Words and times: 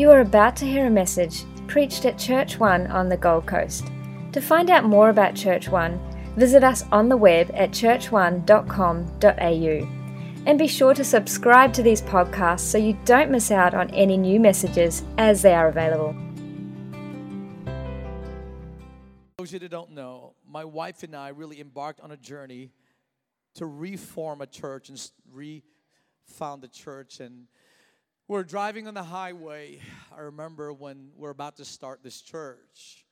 You 0.00 0.10
are 0.12 0.20
about 0.20 0.56
to 0.56 0.64
hear 0.64 0.86
a 0.86 0.90
message 0.90 1.44
preached 1.66 2.06
at 2.06 2.16
Church 2.16 2.58
One 2.58 2.86
on 2.86 3.10
the 3.10 3.18
Gold 3.18 3.46
Coast. 3.46 3.84
To 4.32 4.40
find 4.40 4.70
out 4.70 4.84
more 4.84 5.10
about 5.10 5.34
Church 5.34 5.68
One, 5.68 6.00
visit 6.36 6.64
us 6.64 6.86
on 6.90 7.10
the 7.10 7.18
web 7.18 7.50
at 7.52 7.72
churchone.com.au. 7.72 9.88
And 10.46 10.58
be 10.58 10.66
sure 10.66 10.94
to 10.94 11.04
subscribe 11.04 11.74
to 11.74 11.82
these 11.82 12.00
podcasts 12.00 12.60
so 12.60 12.78
you 12.78 12.96
don't 13.04 13.30
miss 13.30 13.50
out 13.50 13.74
on 13.74 13.90
any 13.90 14.16
new 14.16 14.40
messages 14.40 15.04
as 15.18 15.42
they 15.42 15.52
are 15.52 15.68
available. 15.68 16.16
Those 19.36 19.50
of 19.50 19.52
you 19.52 19.58
that 19.58 19.70
don't 19.70 19.90
know, 19.90 20.32
my 20.48 20.64
wife 20.64 21.02
and 21.02 21.14
I 21.14 21.28
really 21.28 21.60
embarked 21.60 22.00
on 22.00 22.10
a 22.10 22.16
journey 22.16 22.70
to 23.56 23.66
reform 23.66 24.40
a 24.40 24.46
church 24.46 24.88
and 24.88 25.10
refound 25.30 26.62
the 26.62 26.68
church. 26.68 27.20
And 27.20 27.48
we're 28.30 28.44
driving 28.44 28.86
on 28.86 28.94
the 28.94 29.02
highway. 29.02 29.80
I 30.16 30.20
remember 30.20 30.72
when 30.72 31.08
we're 31.16 31.30
about 31.30 31.56
to 31.56 31.64
start 31.64 32.04
this 32.04 32.20
church. 32.20 33.04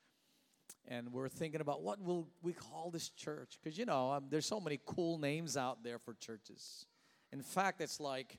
And 0.86 1.12
we're 1.12 1.28
thinking 1.28 1.60
about 1.60 1.82
what 1.82 2.00
will 2.00 2.28
we 2.40 2.52
call 2.52 2.92
this 2.92 3.08
church? 3.08 3.58
Because, 3.60 3.76
you 3.76 3.84
know, 3.84 4.12
um, 4.12 4.26
there's 4.30 4.46
so 4.46 4.60
many 4.60 4.78
cool 4.86 5.18
names 5.18 5.56
out 5.56 5.82
there 5.82 5.98
for 5.98 6.14
churches. 6.14 6.86
In 7.32 7.42
fact, 7.42 7.80
it's 7.80 7.98
like, 7.98 8.38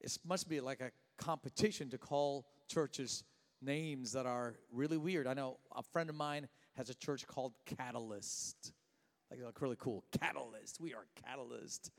it 0.00 0.18
must 0.26 0.48
be 0.48 0.58
like 0.60 0.80
a 0.80 0.90
competition 1.18 1.88
to 1.90 1.98
call 1.98 2.46
churches 2.66 3.22
names 3.62 4.10
that 4.10 4.26
are 4.26 4.56
really 4.72 4.98
weird. 4.98 5.28
I 5.28 5.34
know 5.34 5.58
a 5.76 5.84
friend 5.84 6.10
of 6.10 6.16
mine 6.16 6.48
has 6.76 6.90
a 6.90 6.94
church 6.94 7.28
called 7.28 7.52
Catalyst. 7.64 8.72
Like, 9.30 9.40
like 9.40 9.62
really 9.62 9.76
cool. 9.78 10.02
Catalyst. 10.20 10.80
We 10.80 10.94
are 10.94 11.06
Catalyst. 11.24 11.92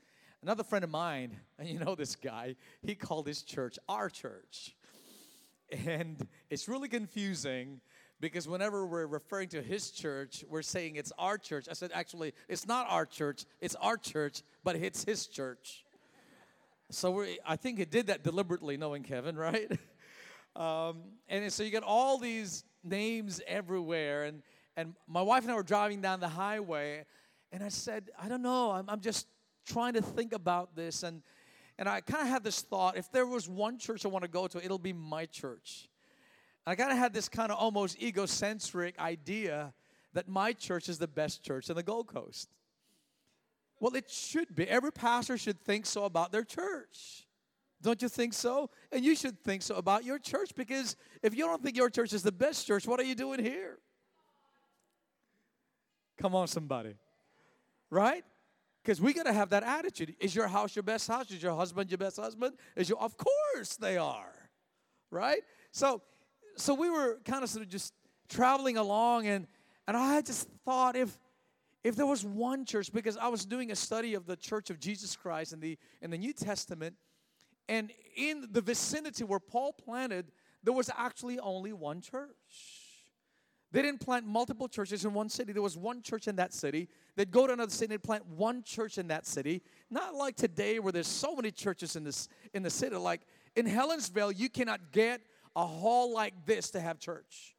Another 0.44 0.62
friend 0.62 0.84
of 0.84 0.90
mine, 0.90 1.40
and 1.58 1.66
you 1.70 1.78
know 1.78 1.94
this 1.94 2.16
guy, 2.16 2.56
he 2.82 2.94
called 2.94 3.26
his 3.26 3.40
church 3.40 3.78
our 3.88 4.10
church. 4.10 4.76
And 5.86 6.28
it's 6.50 6.68
really 6.68 6.86
confusing 6.86 7.80
because 8.20 8.46
whenever 8.46 8.84
we're 8.84 9.06
referring 9.06 9.48
to 9.48 9.62
his 9.62 9.90
church, 9.90 10.44
we're 10.50 10.60
saying 10.60 10.96
it's 10.96 11.12
our 11.18 11.38
church. 11.38 11.66
I 11.70 11.72
said, 11.72 11.92
actually, 11.94 12.34
it's 12.46 12.68
not 12.68 12.86
our 12.90 13.06
church, 13.06 13.46
it's 13.62 13.74
our 13.76 13.96
church, 13.96 14.42
but 14.62 14.76
it's 14.76 15.02
his 15.04 15.26
church. 15.28 15.82
So 16.90 17.24
I 17.46 17.56
think 17.56 17.78
he 17.78 17.86
did 17.86 18.08
that 18.08 18.22
deliberately, 18.22 18.76
knowing 18.76 19.02
Kevin, 19.02 19.36
right? 19.38 19.72
Um, 20.54 21.04
and 21.26 21.50
so 21.50 21.62
you 21.62 21.70
get 21.70 21.84
all 21.84 22.18
these 22.18 22.64
names 22.84 23.40
everywhere. 23.46 24.24
And, 24.24 24.42
and 24.76 24.94
my 25.08 25.22
wife 25.22 25.44
and 25.44 25.52
I 25.52 25.54
were 25.54 25.62
driving 25.62 26.02
down 26.02 26.20
the 26.20 26.28
highway, 26.28 27.06
and 27.50 27.62
I 27.62 27.70
said, 27.70 28.10
I 28.22 28.28
don't 28.28 28.42
know, 28.42 28.72
I'm, 28.72 28.90
I'm 28.90 29.00
just 29.00 29.26
trying 29.64 29.94
to 29.94 30.02
think 30.02 30.32
about 30.32 30.76
this. 30.76 31.02
And, 31.02 31.22
and 31.78 31.88
I 31.88 32.00
kind 32.00 32.22
of 32.22 32.28
had 32.28 32.44
this 32.44 32.60
thought 32.60 32.96
if 32.96 33.10
there 33.10 33.26
was 33.26 33.48
one 33.48 33.78
church 33.78 34.04
I 34.04 34.08
want 34.08 34.22
to 34.22 34.30
go 34.30 34.46
to, 34.46 34.64
it'll 34.64 34.78
be 34.78 34.92
my 34.92 35.26
church. 35.26 35.88
I 36.66 36.74
kind 36.74 36.92
of 36.92 36.98
had 36.98 37.12
this 37.12 37.28
kind 37.28 37.52
of 37.52 37.58
almost 37.58 38.00
egocentric 38.02 38.98
idea 38.98 39.74
that 40.14 40.28
my 40.28 40.52
church 40.52 40.88
is 40.88 40.98
the 40.98 41.08
best 41.08 41.42
church 41.42 41.68
in 41.68 41.76
the 41.76 41.82
Gold 41.82 42.06
Coast. 42.06 42.48
Well, 43.80 43.94
it 43.96 44.10
should 44.10 44.54
be. 44.54 44.68
Every 44.68 44.92
pastor 44.92 45.36
should 45.36 45.60
think 45.60 45.84
so 45.84 46.04
about 46.04 46.32
their 46.32 46.44
church. 46.44 47.26
Don't 47.82 48.00
you 48.00 48.08
think 48.08 48.32
so? 48.32 48.70
And 48.90 49.04
you 49.04 49.14
should 49.14 49.38
think 49.40 49.60
so 49.60 49.74
about 49.74 50.04
your 50.04 50.18
church 50.18 50.54
because 50.54 50.96
if 51.22 51.36
you 51.36 51.44
don't 51.44 51.62
think 51.62 51.76
your 51.76 51.90
church 51.90 52.14
is 52.14 52.22
the 52.22 52.32
best 52.32 52.66
church, 52.66 52.86
what 52.86 52.98
are 52.98 53.04
you 53.04 53.14
doing 53.14 53.40
here? 53.44 53.78
Come 56.16 56.34
on, 56.34 56.48
somebody. 56.48 56.94
Right? 57.90 58.24
Because 58.84 59.00
we 59.00 59.14
got 59.14 59.24
to 59.24 59.32
have 59.32 59.48
that 59.50 59.62
attitude. 59.62 60.14
Is 60.20 60.34
your 60.34 60.46
house 60.46 60.76
your 60.76 60.82
best 60.82 61.08
house? 61.08 61.30
Is 61.30 61.42
your 61.42 61.56
husband 61.56 61.90
your 61.90 61.98
best 61.98 62.18
husband? 62.18 62.56
Is 62.76 62.88
your 62.88 63.00
of 63.00 63.16
course 63.16 63.76
they 63.76 63.96
are. 63.96 64.34
Right? 65.10 65.40
So 65.72 66.02
so 66.56 66.74
we 66.74 66.90
were 66.90 67.18
kind 67.24 67.42
of 67.42 67.48
sort 67.48 67.64
of 67.64 67.70
just 67.70 67.94
traveling 68.28 68.76
along 68.76 69.26
and 69.26 69.46
and 69.88 69.96
I 69.96 70.20
just 70.20 70.48
thought 70.64 70.96
if 70.96 71.18
if 71.82 71.96
there 71.96 72.06
was 72.06 72.24
one 72.24 72.66
church 72.66 72.92
because 72.92 73.16
I 73.16 73.28
was 73.28 73.46
doing 73.46 73.70
a 73.70 73.76
study 73.76 74.14
of 74.14 74.26
the 74.26 74.36
church 74.36 74.68
of 74.68 74.78
Jesus 74.78 75.16
Christ 75.16 75.54
in 75.54 75.60
the 75.60 75.78
in 76.02 76.10
the 76.10 76.18
New 76.18 76.34
Testament 76.34 76.96
and 77.68 77.90
in 78.16 78.48
the 78.52 78.60
vicinity 78.60 79.24
where 79.24 79.40
Paul 79.40 79.72
planted, 79.72 80.30
there 80.62 80.74
was 80.74 80.90
actually 80.94 81.38
only 81.38 81.72
one 81.72 82.02
church. 82.02 82.83
They 83.74 83.82
didn't 83.82 83.98
plant 83.98 84.24
multiple 84.24 84.68
churches 84.68 85.04
in 85.04 85.14
one 85.14 85.28
city. 85.28 85.52
There 85.52 85.60
was 85.60 85.76
one 85.76 86.00
church 86.00 86.28
in 86.28 86.36
that 86.36 86.54
city. 86.54 86.88
They'd 87.16 87.32
go 87.32 87.48
to 87.48 87.54
another 87.54 87.72
city 87.72 87.94
and 87.94 88.00
plant 88.00 88.24
one 88.24 88.62
church 88.62 88.98
in 88.98 89.08
that 89.08 89.26
city. 89.26 89.62
Not 89.90 90.14
like 90.14 90.36
today 90.36 90.78
where 90.78 90.92
there's 90.92 91.08
so 91.08 91.34
many 91.34 91.50
churches 91.50 91.96
in 91.96 92.04
this 92.04 92.28
in 92.52 92.62
the 92.62 92.70
city. 92.70 92.94
Like 92.94 93.22
in 93.56 93.66
Helensvale, 93.66 94.32
you 94.38 94.48
cannot 94.48 94.92
get 94.92 95.22
a 95.56 95.66
hall 95.66 96.14
like 96.14 96.34
this 96.46 96.70
to 96.70 96.80
have 96.80 97.00
church. 97.00 97.56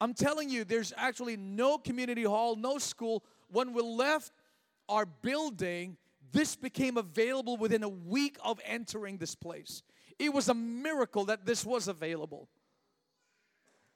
I'm 0.00 0.14
telling 0.14 0.48
you, 0.48 0.62
there's 0.62 0.92
actually 0.96 1.36
no 1.36 1.76
community 1.76 2.22
hall, 2.22 2.54
no 2.54 2.78
school. 2.78 3.24
When 3.50 3.72
we 3.72 3.82
left 3.82 4.30
our 4.88 5.06
building, 5.06 5.96
this 6.30 6.54
became 6.54 6.98
available 6.98 7.56
within 7.56 7.82
a 7.82 7.88
week 7.88 8.38
of 8.44 8.60
entering 8.64 9.16
this 9.16 9.34
place. 9.34 9.82
It 10.20 10.32
was 10.32 10.48
a 10.48 10.54
miracle 10.54 11.24
that 11.24 11.46
this 11.46 11.64
was 11.64 11.88
available. 11.88 12.48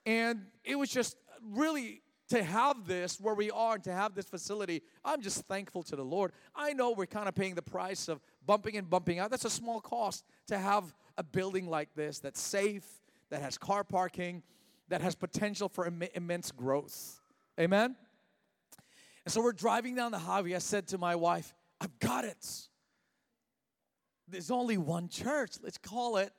And 0.06 0.46
it 0.64 0.78
was 0.78 0.88
just 0.88 1.16
really 1.42 2.02
to 2.28 2.42
have 2.42 2.86
this 2.86 3.20
where 3.20 3.34
we 3.34 3.50
are 3.50 3.74
and 3.74 3.84
to 3.84 3.92
have 3.92 4.14
this 4.14 4.26
facility. 4.26 4.82
I'm 5.04 5.20
just 5.20 5.44
thankful 5.46 5.82
to 5.84 5.96
the 5.96 6.04
Lord. 6.04 6.32
I 6.54 6.72
know 6.72 6.92
we're 6.92 7.06
kind 7.06 7.28
of 7.28 7.34
paying 7.34 7.54
the 7.54 7.62
price 7.62 8.08
of 8.08 8.20
bumping 8.44 8.76
and 8.76 8.88
bumping 8.88 9.18
out. 9.18 9.30
That's 9.30 9.44
a 9.44 9.50
small 9.50 9.80
cost 9.80 10.24
to 10.48 10.58
have 10.58 10.94
a 11.18 11.22
building 11.22 11.68
like 11.68 11.94
this 11.94 12.18
that's 12.18 12.40
safe, 12.40 12.86
that 13.30 13.42
has 13.42 13.58
car 13.58 13.84
parking, 13.84 14.42
that 14.88 15.00
has 15.00 15.14
potential 15.14 15.68
for 15.68 15.86
Im- 15.86 16.02
immense 16.14 16.50
growth. 16.52 17.20
Amen? 17.58 17.96
And 19.24 19.32
so 19.32 19.40
we're 19.40 19.52
driving 19.52 19.94
down 19.94 20.12
the 20.12 20.18
highway. 20.18 20.54
I 20.54 20.58
said 20.58 20.88
to 20.88 20.98
my 20.98 21.16
wife, 21.16 21.54
I've 21.80 21.98
got 21.98 22.24
it. 22.24 22.46
There's 24.28 24.50
only 24.50 24.78
one 24.78 25.08
church. 25.08 25.52
Let's 25.62 25.78
call 25.78 26.16
it 26.16 26.32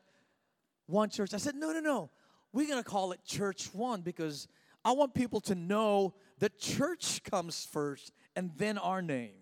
one 0.86 1.10
church. 1.10 1.34
I 1.34 1.38
said, 1.38 1.56
no, 1.56 1.72
no, 1.72 1.80
no. 1.80 2.10
We're 2.54 2.68
going 2.68 2.84
to 2.84 2.90
call 2.90 3.12
it 3.12 3.24
Church 3.26 3.70
One 3.74 4.02
because 4.02 4.48
I 4.84 4.92
want 4.92 5.14
people 5.14 5.42
to 5.42 5.56
know 5.56 6.16
that 6.40 6.60
church 6.60 7.22
comes 7.24 7.66
first 7.66 8.12
and 8.36 8.52
then 8.58 8.78
our 8.78 9.02
name. 9.02 9.36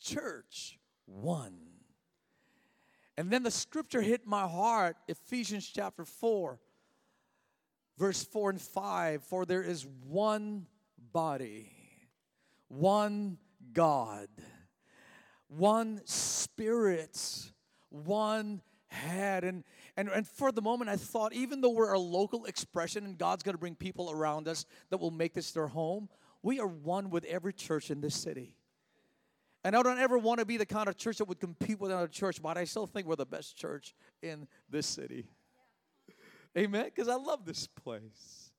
Church 0.00 0.78
One. 1.06 1.58
And 3.16 3.30
then 3.30 3.42
the 3.42 3.50
scripture 3.50 4.02
hit 4.02 4.26
my 4.26 4.46
heart, 4.48 4.96
Ephesians 5.06 5.70
chapter 5.72 6.04
4, 6.04 6.58
verse 7.96 8.24
4 8.24 8.50
and 8.50 8.60
5. 8.60 9.22
For 9.22 9.46
there 9.46 9.62
is 9.62 9.86
one 10.04 10.66
body, 11.12 11.70
one 12.68 13.38
God 13.72 14.28
one 15.48 16.00
spirit, 16.04 17.18
one 17.90 18.60
head. 18.88 19.44
And, 19.44 19.64
and, 19.96 20.08
and 20.08 20.26
for 20.26 20.50
the 20.50 20.62
moment, 20.62 20.90
I 20.90 20.96
thought, 20.96 21.32
even 21.32 21.60
though 21.60 21.70
we're 21.70 21.92
a 21.92 21.98
local 21.98 22.46
expression 22.46 23.04
and 23.04 23.16
God's 23.16 23.42
going 23.42 23.54
to 23.54 23.58
bring 23.58 23.76
people 23.76 24.10
around 24.10 24.48
us 24.48 24.66
that 24.90 24.98
will 24.98 25.10
make 25.10 25.34
this 25.34 25.52
their 25.52 25.68
home, 25.68 26.08
we 26.42 26.60
are 26.60 26.66
one 26.66 27.10
with 27.10 27.24
every 27.24 27.52
church 27.52 27.90
in 27.90 28.00
this 28.00 28.14
city. 28.14 28.54
And 29.62 29.74
I 29.74 29.82
don't 29.82 29.98
ever 29.98 30.18
want 30.18 30.40
to 30.40 30.46
be 30.46 30.56
the 30.56 30.66
kind 30.66 30.88
of 30.88 30.96
church 30.96 31.18
that 31.18 31.24
would 31.26 31.40
compete 31.40 31.80
with 31.80 31.90
another 31.90 32.08
church, 32.08 32.42
but 32.42 32.58
I 32.58 32.64
still 32.64 32.86
think 32.86 33.06
we're 33.06 33.16
the 33.16 33.24
best 33.24 33.56
church 33.56 33.94
in 34.22 34.46
this 34.68 34.86
city. 34.86 35.26
Amen? 36.58 36.84
Because 36.84 37.08
I 37.08 37.14
love 37.14 37.46
this 37.46 37.66
place. 37.66 38.50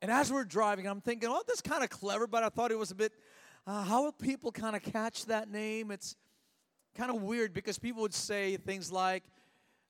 And 0.00 0.10
as 0.10 0.32
we're 0.32 0.44
driving, 0.44 0.86
I'm 0.86 1.00
thinking, 1.00 1.28
oh, 1.30 1.42
that's 1.46 1.62
kind 1.62 1.84
of 1.84 1.90
clever, 1.90 2.26
but 2.26 2.42
I 2.42 2.48
thought 2.48 2.72
it 2.72 2.78
was 2.78 2.90
a 2.90 2.96
bit 2.96 3.12
uh, 3.66 3.84
how 3.84 4.02
will 4.02 4.12
people 4.12 4.50
kind 4.50 4.74
of 4.74 4.82
catch 4.82 5.26
that 5.26 5.48
name? 5.48 5.92
It's 5.92 6.16
kind 6.96 7.10
of 7.10 7.22
weird 7.22 7.54
because 7.54 7.78
people 7.78 8.02
would 8.02 8.14
say 8.14 8.56
things 8.56 8.90
like, 8.90 9.22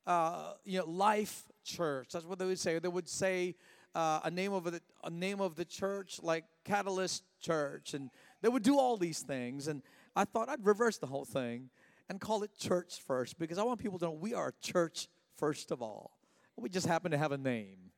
uh, 0.07 0.55
you 0.65 0.79
know, 0.79 0.89
Life 0.89 1.45
Church. 1.65 2.09
That's 2.13 2.25
what 2.25 2.39
they 2.39 2.47
would 2.47 2.59
say. 2.59 2.79
They 2.79 2.89
would 2.89 3.09
say 3.09 3.55
uh, 3.95 4.21
a 4.25 4.31
name 4.31 4.53
of 4.53 4.65
the 4.65 4.81
a 5.05 5.11
name 5.11 5.41
of 5.41 5.57
the 5.57 5.65
church 5.65 6.21
like 6.23 6.45
Catalyst 6.65 7.25
Church, 7.41 7.95
and 7.95 8.11
they 8.41 8.49
would 8.49 8.63
do 8.63 8.79
all 8.79 8.97
these 8.97 9.21
things. 9.21 9.69
And 9.69 9.83
I 10.17 10.25
thought 10.25 10.49
I'd 10.49 10.65
reverse 10.65 10.99
the 10.99 11.07
whole 11.07 11.25
thing 11.25 11.71
and 12.09 12.21
call 12.21 12.43
it 12.43 12.51
Church 12.59 13.01
First 13.07 13.39
because 13.39 13.59
I 13.59 13.63
want 13.63 13.81
people 13.81 13.99
to 13.99 14.07
know 14.07 14.11
we 14.13 14.35
are 14.35 14.55
church 14.61 15.09
first 15.37 15.71
of 15.71 15.83
all. 15.83 16.19
We 16.57 16.69
just 16.69 16.87
happen 16.87 17.11
to 17.13 17.19
have 17.19 17.33
a 17.33 17.39
name, 17.39 17.91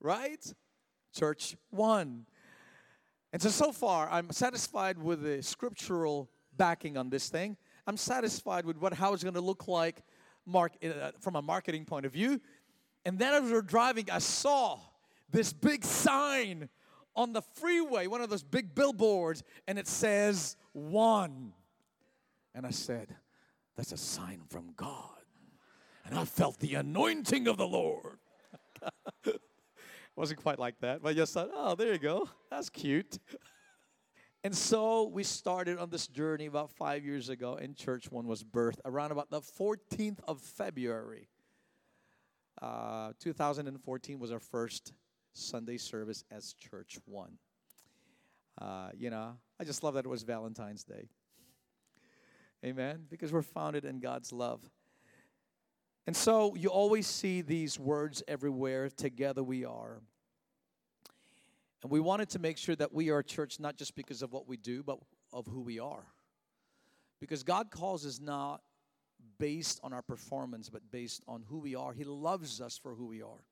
right? 0.00 0.44
Church 1.14 1.56
One. 1.70 2.26
And 3.32 3.40
so, 3.40 3.48
so 3.48 3.70
far, 3.70 4.10
I'm 4.10 4.32
satisfied 4.32 4.98
with 4.98 5.22
the 5.22 5.40
scriptural 5.42 6.28
backing 6.56 6.96
on 6.96 7.10
this 7.10 7.28
thing. 7.28 7.56
I'm 7.86 7.96
satisfied 7.96 8.64
with 8.64 8.76
what 8.76 8.92
how 8.92 9.12
it's 9.14 9.22
going 9.22 9.34
to 9.34 9.40
look 9.40 9.68
like 9.68 10.02
mark, 10.46 10.72
uh, 10.84 11.12
from 11.20 11.36
a 11.36 11.42
marketing 11.42 11.84
point 11.84 12.06
of 12.06 12.12
view. 12.12 12.40
And 13.04 13.18
then 13.18 13.34
as 13.34 13.42
we 13.42 13.52
were 13.52 13.62
driving, 13.62 14.10
I 14.10 14.18
saw 14.18 14.78
this 15.30 15.52
big 15.52 15.84
sign 15.84 16.68
on 17.16 17.32
the 17.32 17.42
freeway, 17.42 18.06
one 18.06 18.20
of 18.20 18.30
those 18.30 18.42
big 18.42 18.74
billboards, 18.74 19.42
and 19.66 19.78
it 19.78 19.86
says 19.86 20.56
one. 20.72 21.52
And 22.54 22.66
I 22.66 22.70
said, 22.70 23.14
That's 23.76 23.92
a 23.92 23.96
sign 23.96 24.42
from 24.48 24.72
God. 24.76 25.24
and 26.04 26.18
I 26.18 26.24
felt 26.24 26.58
the 26.58 26.74
anointing 26.74 27.48
of 27.48 27.56
the 27.56 27.66
Lord. 27.66 28.18
it 29.24 29.40
Wasn't 30.16 30.40
quite 30.42 30.58
like 30.58 30.80
that, 30.80 31.02
but 31.02 31.10
I 31.10 31.12
just 31.14 31.32
thought, 31.32 31.50
oh, 31.54 31.74
there 31.74 31.92
you 31.92 31.98
go. 31.98 32.28
That's 32.50 32.68
cute. 32.68 33.18
And 34.42 34.56
so 34.56 35.06
we 35.08 35.22
started 35.22 35.78
on 35.78 35.90
this 35.90 36.06
journey 36.06 36.46
about 36.46 36.70
five 36.70 37.04
years 37.04 37.28
ago, 37.28 37.58
and 37.60 37.76
Church 37.76 38.10
One 38.10 38.26
was 38.26 38.42
birthed 38.42 38.78
around 38.86 39.12
about 39.12 39.28
the 39.30 39.42
14th 39.42 40.18
of 40.26 40.40
February. 40.40 41.28
Uh, 42.62 43.12
2014 43.20 44.18
was 44.18 44.32
our 44.32 44.38
first 44.38 44.94
Sunday 45.34 45.76
service 45.76 46.24
as 46.30 46.54
Church 46.54 46.96
One. 47.04 47.36
Uh, 48.58 48.88
you 48.96 49.10
know, 49.10 49.36
I 49.60 49.64
just 49.64 49.82
love 49.82 49.92
that 49.94 50.06
it 50.06 50.08
was 50.08 50.22
Valentine's 50.22 50.84
Day. 50.84 51.08
Amen. 52.64 53.04
Because 53.10 53.34
we're 53.34 53.42
founded 53.42 53.84
in 53.84 54.00
God's 54.00 54.32
love. 54.32 54.62
And 56.06 56.16
so 56.16 56.54
you 56.54 56.70
always 56.70 57.06
see 57.06 57.42
these 57.42 57.78
words 57.78 58.22
everywhere 58.26 58.88
together 58.88 59.42
we 59.42 59.66
are. 59.66 60.00
And 61.82 61.90
we 61.90 62.00
wanted 62.00 62.28
to 62.30 62.38
make 62.38 62.58
sure 62.58 62.76
that 62.76 62.92
we 62.92 63.10
are 63.10 63.18
a 63.18 63.24
church 63.24 63.58
not 63.58 63.76
just 63.76 63.94
because 63.94 64.22
of 64.22 64.32
what 64.32 64.46
we 64.46 64.56
do, 64.56 64.82
but 64.82 64.98
of 65.32 65.46
who 65.46 65.60
we 65.60 65.78
are. 65.78 66.06
Because 67.20 67.42
God 67.42 67.70
calls 67.70 68.04
us 68.06 68.20
not 68.20 68.62
based 69.38 69.80
on 69.82 69.92
our 69.92 70.02
performance, 70.02 70.68
but 70.68 70.90
based 70.90 71.22
on 71.26 71.44
who 71.48 71.58
we 71.58 71.74
are. 71.74 71.92
He 71.92 72.04
loves 72.04 72.60
us 72.60 72.78
for 72.78 72.94
who 72.94 73.06
we 73.06 73.22
are. 73.22 73.44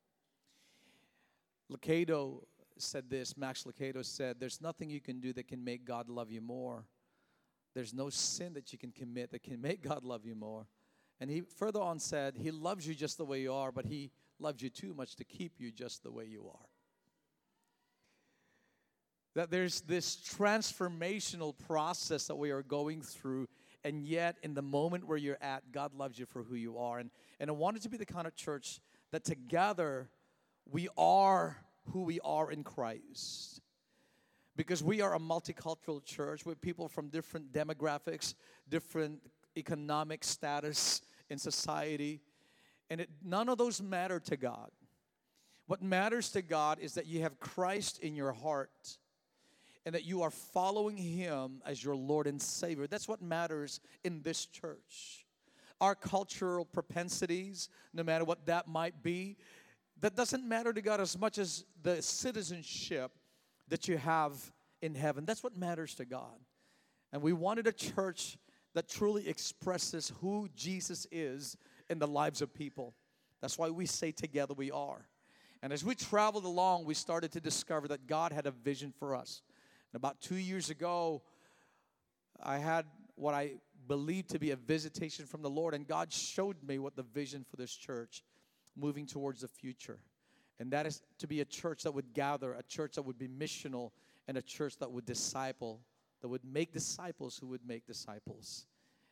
Lucado 1.70 2.42
said 2.78 3.10
this, 3.10 3.36
Max 3.36 3.64
Lucado 3.64 4.04
said, 4.04 4.36
There's 4.38 4.60
nothing 4.60 4.90
you 4.90 5.00
can 5.00 5.20
do 5.20 5.32
that 5.34 5.48
can 5.48 5.62
make 5.64 5.84
God 5.84 6.08
love 6.08 6.30
you 6.30 6.40
more. 6.40 6.84
There's 7.74 7.94
no 7.94 8.08
sin 8.08 8.54
that 8.54 8.72
you 8.72 8.78
can 8.78 8.92
commit 8.92 9.30
that 9.30 9.42
can 9.42 9.60
make 9.60 9.82
God 9.82 10.04
love 10.04 10.24
you 10.24 10.34
more. 10.34 10.66
And 11.20 11.30
he 11.30 11.40
further 11.40 11.80
on 11.80 11.98
said, 11.98 12.36
He 12.36 12.50
loves 12.50 12.86
you 12.86 12.94
just 12.94 13.18
the 13.18 13.24
way 13.24 13.40
you 13.40 13.52
are, 13.52 13.72
but 13.72 13.86
He 13.86 14.10
loves 14.38 14.62
you 14.62 14.70
too 14.70 14.94
much 14.94 15.16
to 15.16 15.24
keep 15.24 15.54
you 15.58 15.70
just 15.70 16.02
the 16.02 16.10
way 16.10 16.24
you 16.24 16.48
are. 16.48 16.67
That 19.38 19.52
there's 19.52 19.82
this 19.82 20.16
transformational 20.16 21.56
process 21.56 22.26
that 22.26 22.34
we 22.34 22.50
are 22.50 22.64
going 22.64 23.02
through, 23.02 23.46
and 23.84 24.04
yet 24.04 24.36
in 24.42 24.52
the 24.52 24.62
moment 24.62 25.06
where 25.06 25.16
you're 25.16 25.38
at, 25.40 25.70
God 25.70 25.94
loves 25.94 26.18
you 26.18 26.26
for 26.26 26.42
who 26.42 26.56
you 26.56 26.76
are. 26.76 26.98
And, 26.98 27.08
and 27.38 27.48
I 27.48 27.52
wanted 27.52 27.82
to 27.82 27.88
be 27.88 27.96
the 27.96 28.04
kind 28.04 28.26
of 28.26 28.34
church 28.34 28.80
that 29.12 29.22
together 29.22 30.10
we 30.68 30.88
are 30.98 31.56
who 31.92 32.02
we 32.02 32.18
are 32.24 32.50
in 32.50 32.64
Christ. 32.64 33.60
Because 34.56 34.82
we 34.82 35.02
are 35.02 35.14
a 35.14 35.20
multicultural 35.20 36.04
church 36.04 36.44
with 36.44 36.60
people 36.60 36.88
from 36.88 37.06
different 37.06 37.52
demographics, 37.52 38.34
different 38.68 39.20
economic 39.56 40.24
status 40.24 41.00
in 41.30 41.38
society, 41.38 42.20
and 42.90 43.02
it, 43.02 43.10
none 43.24 43.48
of 43.48 43.56
those 43.56 43.80
matter 43.80 44.18
to 44.18 44.36
God. 44.36 44.72
What 45.68 45.80
matters 45.80 46.30
to 46.30 46.42
God 46.42 46.80
is 46.80 46.94
that 46.94 47.06
you 47.06 47.22
have 47.22 47.38
Christ 47.38 48.00
in 48.00 48.16
your 48.16 48.32
heart 48.32 48.98
and 49.88 49.94
that 49.94 50.04
you 50.04 50.20
are 50.20 50.30
following 50.30 50.98
Him 50.98 51.62
as 51.64 51.82
your 51.82 51.96
Lord 51.96 52.26
and 52.26 52.42
Savior. 52.42 52.86
That's 52.86 53.08
what 53.08 53.22
matters 53.22 53.80
in 54.04 54.20
this 54.20 54.44
church. 54.44 55.24
Our 55.80 55.94
cultural 55.94 56.66
propensities, 56.66 57.70
no 57.94 58.02
matter 58.02 58.26
what 58.26 58.44
that 58.44 58.68
might 58.68 59.02
be, 59.02 59.38
that 60.02 60.14
doesn't 60.14 60.46
matter 60.46 60.74
to 60.74 60.82
God 60.82 61.00
as 61.00 61.18
much 61.18 61.38
as 61.38 61.64
the 61.82 62.02
citizenship 62.02 63.12
that 63.68 63.88
you 63.88 63.96
have 63.96 64.52
in 64.82 64.94
heaven. 64.94 65.24
That's 65.24 65.42
what 65.42 65.56
matters 65.56 65.94
to 65.94 66.04
God. 66.04 66.36
And 67.10 67.22
we 67.22 67.32
wanted 67.32 67.66
a 67.66 67.72
church 67.72 68.36
that 68.74 68.90
truly 68.90 69.26
expresses 69.26 70.12
who 70.20 70.50
Jesus 70.54 71.06
is 71.10 71.56
in 71.88 71.98
the 71.98 72.06
lives 72.06 72.42
of 72.42 72.52
people. 72.52 72.92
That's 73.40 73.56
why 73.56 73.70
we 73.70 73.86
say 73.86 74.12
together 74.12 74.52
we 74.52 74.70
are. 74.70 75.08
And 75.62 75.72
as 75.72 75.82
we 75.82 75.94
traveled 75.94 76.44
along, 76.44 76.84
we 76.84 76.92
started 76.92 77.32
to 77.32 77.40
discover 77.40 77.88
that 77.88 78.06
God 78.06 78.32
had 78.32 78.44
a 78.44 78.50
vision 78.50 78.92
for 78.98 79.14
us. 79.14 79.40
And 79.92 80.00
about 80.00 80.20
two 80.20 80.36
years 80.36 80.70
ago, 80.70 81.22
I 82.42 82.58
had 82.58 82.86
what 83.14 83.34
I 83.34 83.54
believed 83.86 84.30
to 84.30 84.38
be 84.38 84.50
a 84.50 84.56
visitation 84.56 85.26
from 85.26 85.42
the 85.42 85.50
Lord, 85.50 85.74
and 85.74 85.86
God 85.86 86.12
showed 86.12 86.62
me 86.62 86.78
what 86.78 86.94
the 86.94 87.02
vision 87.02 87.44
for 87.48 87.56
this 87.56 87.74
church 87.74 88.22
moving 88.76 89.06
towards 89.06 89.40
the 89.40 89.48
future. 89.48 89.98
And 90.60 90.70
that 90.72 90.86
is 90.86 91.02
to 91.18 91.26
be 91.26 91.40
a 91.40 91.44
church 91.44 91.84
that 91.84 91.92
would 91.92 92.12
gather, 92.12 92.52
a 92.52 92.62
church 92.62 92.94
that 92.94 93.02
would 93.02 93.18
be 93.18 93.28
missional, 93.28 93.90
and 94.26 94.36
a 94.36 94.42
church 94.42 94.76
that 94.78 94.90
would 94.90 95.06
disciple, 95.06 95.80
that 96.20 96.28
would 96.28 96.44
make 96.44 96.72
disciples 96.72 97.38
who 97.38 97.46
would 97.46 97.66
make 97.66 97.86
disciples. 97.86 98.66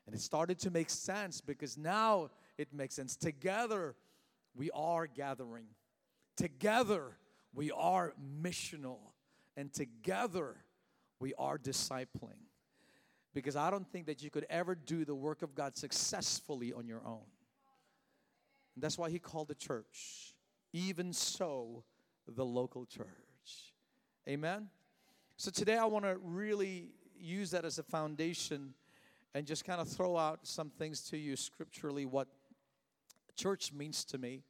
And 0.07 0.15
it 0.15 0.21
started 0.21 0.59
to 0.61 0.71
make 0.71 0.91
sense 0.91 1.41
because 1.41 1.77
now 1.77 2.31
it 2.59 2.73
makes 2.73 2.95
sense. 2.95 3.17
Together, 3.17 3.95
we 4.55 4.71
are 4.73 5.07
gathering. 5.07 5.67
Together, 6.37 7.17
we 7.55 7.71
are 7.71 8.15
missional. 8.43 8.99
And 9.57 9.73
together, 9.73 10.57
we 11.21 11.35
are 11.39 11.59
discipling. 11.59 12.41
Because 13.35 13.57
I 13.57 13.71
don't 13.71 13.87
think 13.87 14.07
that 14.07 14.23
you 14.23 14.31
could 14.31 14.47
ever 14.49 14.75
do 14.75 15.05
the 15.05 15.15
work 15.15 15.43
of 15.43 15.55
God 15.55 15.77
successfully 15.77 16.73
on 16.73 16.87
your 16.87 17.03
own. 17.05 17.27
And 18.75 18.83
that's 18.83 18.97
why 18.97 19.11
he 19.11 19.19
called 19.19 19.49
the 19.49 19.55
church. 19.55 20.35
Even 20.73 21.13
so, 21.13 21.85
the 22.27 22.45
local 22.45 22.87
church. 22.87 23.07
Amen? 24.29 24.69
So 25.37 25.51
today 25.51 25.77
I 25.77 25.85
want 25.85 26.05
to 26.05 26.17
really 26.23 26.95
use 27.19 27.51
that 27.51 27.65
as 27.65 27.79
a 27.79 27.83
foundation 27.83 28.75
and 29.35 29.47
just 29.47 29.65
kind 29.65 29.81
of 29.81 29.89
throw 29.89 30.17
out 30.17 30.41
some 30.43 30.71
things 30.71 31.03
to 31.11 31.19
you 31.19 31.37
scripturally 31.37 32.07
what 32.07 32.29
church 33.37 33.73
means 33.73 34.05
to 34.07 34.19
me. 34.19 34.43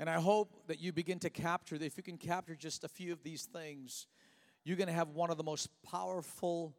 And 0.00 0.10
I 0.10 0.14
hope 0.14 0.66
that 0.66 0.80
you 0.80 0.92
begin 0.92 1.18
to 1.20 1.30
capture, 1.30 1.78
that 1.78 1.84
if 1.84 1.96
you 1.96 2.02
can 2.02 2.18
capture 2.18 2.56
just 2.56 2.82
a 2.82 2.88
few 2.88 3.12
of 3.12 3.22
these 3.22 3.44
things, 3.44 4.06
you're 4.64 4.76
going 4.76 4.88
to 4.88 4.94
have 4.94 5.10
one 5.10 5.30
of 5.30 5.36
the 5.36 5.44
most 5.44 5.68
powerful 5.82 6.74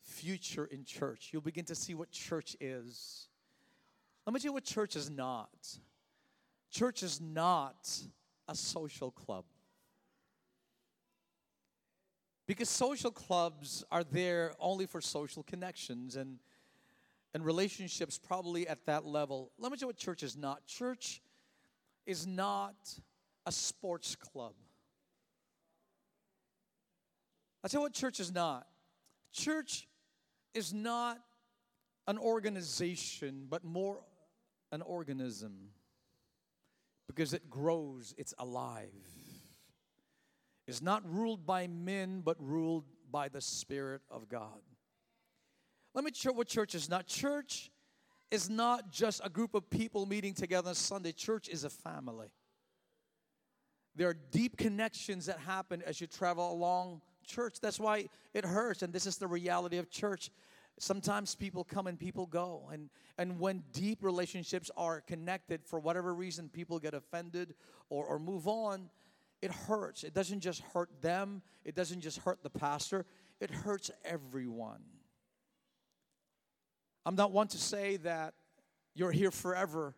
future 0.00 0.64
in 0.64 0.84
church. 0.84 1.30
You'll 1.32 1.42
begin 1.42 1.64
to 1.66 1.74
see 1.74 1.94
what 1.94 2.10
church 2.10 2.56
is. 2.60 3.28
Let 4.26 4.34
me 4.34 4.40
tell 4.40 4.50
you 4.50 4.52
what 4.52 4.64
church 4.64 4.96
is 4.96 5.10
not. 5.10 5.50
Church 6.70 7.02
is 7.02 7.20
not 7.20 7.90
a 8.48 8.54
social 8.54 9.10
club. 9.10 9.44
Because 12.46 12.68
social 12.68 13.10
clubs 13.10 13.84
are 13.90 14.04
there 14.04 14.52
only 14.58 14.86
for 14.86 15.00
social 15.00 15.42
connections 15.42 16.16
and, 16.16 16.38
and 17.34 17.44
relationships, 17.44 18.18
probably 18.18 18.66
at 18.68 18.84
that 18.86 19.04
level. 19.04 19.50
Let 19.58 19.72
me 19.72 19.78
tell 19.78 19.86
you 19.86 19.88
what 19.88 19.96
church 19.96 20.22
is 20.22 20.36
not. 20.36 20.66
Church 20.66 21.22
is 22.06 22.26
not 22.26 22.74
a 23.46 23.52
sports 23.52 24.16
club. 24.16 24.54
I 27.64 27.68
tell 27.68 27.80
you 27.80 27.82
what 27.84 27.92
church 27.92 28.20
is 28.20 28.32
not. 28.32 28.66
Church 29.32 29.86
is 30.54 30.72
not 30.74 31.18
an 32.06 32.18
organization, 32.18 33.46
but 33.48 33.64
more 33.64 34.00
an 34.72 34.82
organism 34.82 35.68
because 37.06 37.34
it 37.34 37.50
grows, 37.50 38.14
it's 38.16 38.34
alive. 38.38 38.88
It's 40.66 40.82
not 40.82 41.02
ruled 41.08 41.44
by 41.44 41.66
men, 41.66 42.22
but 42.24 42.36
ruled 42.40 42.84
by 43.10 43.28
the 43.28 43.40
Spirit 43.40 44.00
of 44.10 44.28
God. 44.28 44.60
Let 45.94 46.04
me 46.04 46.10
show 46.14 46.32
what 46.32 46.48
church 46.48 46.74
is 46.74 46.88
not. 46.88 47.06
Church 47.06 47.70
is 48.30 48.48
not 48.48 48.90
just 48.90 49.20
a 49.22 49.28
group 49.28 49.54
of 49.54 49.68
people 49.68 50.06
meeting 50.06 50.32
together 50.32 50.70
on 50.70 50.74
Sunday, 50.74 51.12
church 51.12 51.48
is 51.48 51.64
a 51.64 51.70
family. 51.70 52.28
There 53.94 54.08
are 54.08 54.16
deep 54.30 54.56
connections 54.56 55.26
that 55.26 55.38
happen 55.38 55.82
as 55.84 56.00
you 56.00 56.06
travel 56.06 56.50
along 56.50 57.02
church. 57.22 57.60
That's 57.60 57.80
why 57.80 58.08
it 58.34 58.44
hurts, 58.44 58.82
and 58.82 58.92
this 58.92 59.06
is 59.06 59.18
the 59.18 59.26
reality 59.26 59.78
of 59.78 59.90
church. 59.90 60.30
Sometimes 60.78 61.34
people 61.34 61.64
come 61.64 61.86
and 61.86 61.98
people 61.98 62.26
go 62.26 62.68
and 62.72 62.88
and 63.18 63.38
when 63.38 63.62
deep 63.72 64.02
relationships 64.02 64.70
are 64.76 65.02
connected 65.02 65.64
for 65.64 65.78
whatever 65.78 66.14
reason 66.14 66.48
people 66.48 66.78
get 66.78 66.94
offended 66.94 67.54
or, 67.90 68.06
or 68.06 68.18
move 68.18 68.48
on 68.48 68.88
it 69.42 69.50
hurts. 69.50 70.04
It 70.04 70.14
doesn't 70.14 70.40
just 70.40 70.60
hurt 70.72 70.88
them. 71.02 71.42
It 71.64 71.74
doesn't 71.74 72.00
just 72.00 72.18
hurt 72.18 72.42
the 72.44 72.50
pastor. 72.50 73.04
It 73.40 73.50
hurts 73.50 73.90
everyone. 74.04 74.82
I'm 77.04 77.16
not 77.16 77.32
one 77.32 77.48
to 77.48 77.58
say 77.58 77.96
that 77.98 78.34
you're 78.94 79.10
here 79.10 79.32
forever 79.32 79.96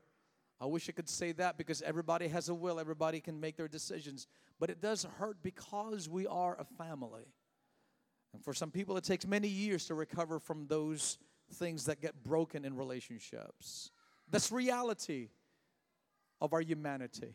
i 0.60 0.66
wish 0.66 0.88
i 0.88 0.92
could 0.92 1.08
say 1.08 1.32
that 1.32 1.56
because 1.58 1.82
everybody 1.82 2.28
has 2.28 2.48
a 2.48 2.54
will 2.54 2.78
everybody 2.78 3.20
can 3.20 3.40
make 3.40 3.56
their 3.56 3.68
decisions 3.68 4.26
but 4.58 4.70
it 4.70 4.80
does 4.80 5.04
hurt 5.18 5.36
because 5.42 6.08
we 6.08 6.26
are 6.26 6.56
a 6.58 6.64
family 6.64 7.26
and 8.34 8.44
for 8.44 8.52
some 8.52 8.72
people, 8.72 8.96
it 8.96 9.04
takes 9.04 9.26
many 9.26 9.46
years 9.46 9.86
to 9.86 9.94
recover 9.94 10.40
from 10.40 10.66
those 10.66 11.18
things 11.54 11.84
that 11.84 12.00
get 12.00 12.24
broken 12.24 12.64
in 12.64 12.76
relationships. 12.76 13.92
That's 14.28 14.50
reality 14.50 15.28
of 16.40 16.52
our 16.52 16.60
humanity. 16.60 17.32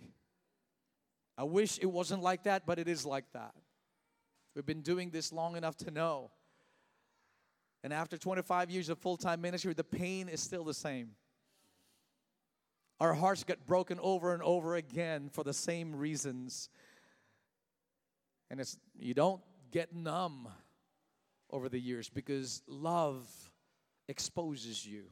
I 1.38 1.46
wish 1.46 1.80
it 1.82 1.86
wasn't 1.86 2.22
like 2.22 2.44
that, 2.44 2.66
but 2.66 2.80
it 2.80 2.90
is 2.90 3.06
like 3.06 3.32
that. 3.32 3.54
We've 4.56 4.66
been 4.66 4.82
doing 4.82 5.10
this 5.10 5.32
long 5.32 5.56
enough 5.56 5.78
to 5.78 5.92
know. 5.92 6.32
And 7.82 7.94
after 7.94 8.18
25 8.18 8.70
years 8.70 8.90
of 8.90 8.98
full 8.98 9.16
time 9.16 9.40
ministry, 9.40 9.74
the 9.74 9.86
pain 9.86 10.28
is 10.28 10.42
still 10.42 10.66
the 10.66 10.74
same. 10.74 11.12
Our 13.00 13.14
hearts 13.14 13.44
get 13.44 13.66
broken 13.66 13.98
over 14.02 14.34
and 14.34 14.44
over 14.44 14.76
again 14.76 15.30
for 15.30 15.44
the 15.44 15.54
same 15.54 15.96
reasons. 15.96 16.70
And 18.50 18.60
it's 18.60 18.78
you 18.98 19.14
don't 19.14 19.42
get 19.72 19.94
numb 19.96 20.48
over 21.50 21.70
the 21.70 21.80
years 21.80 22.10
because 22.10 22.62
love 22.68 23.28
exposes 24.08 24.86
you. 24.86 25.06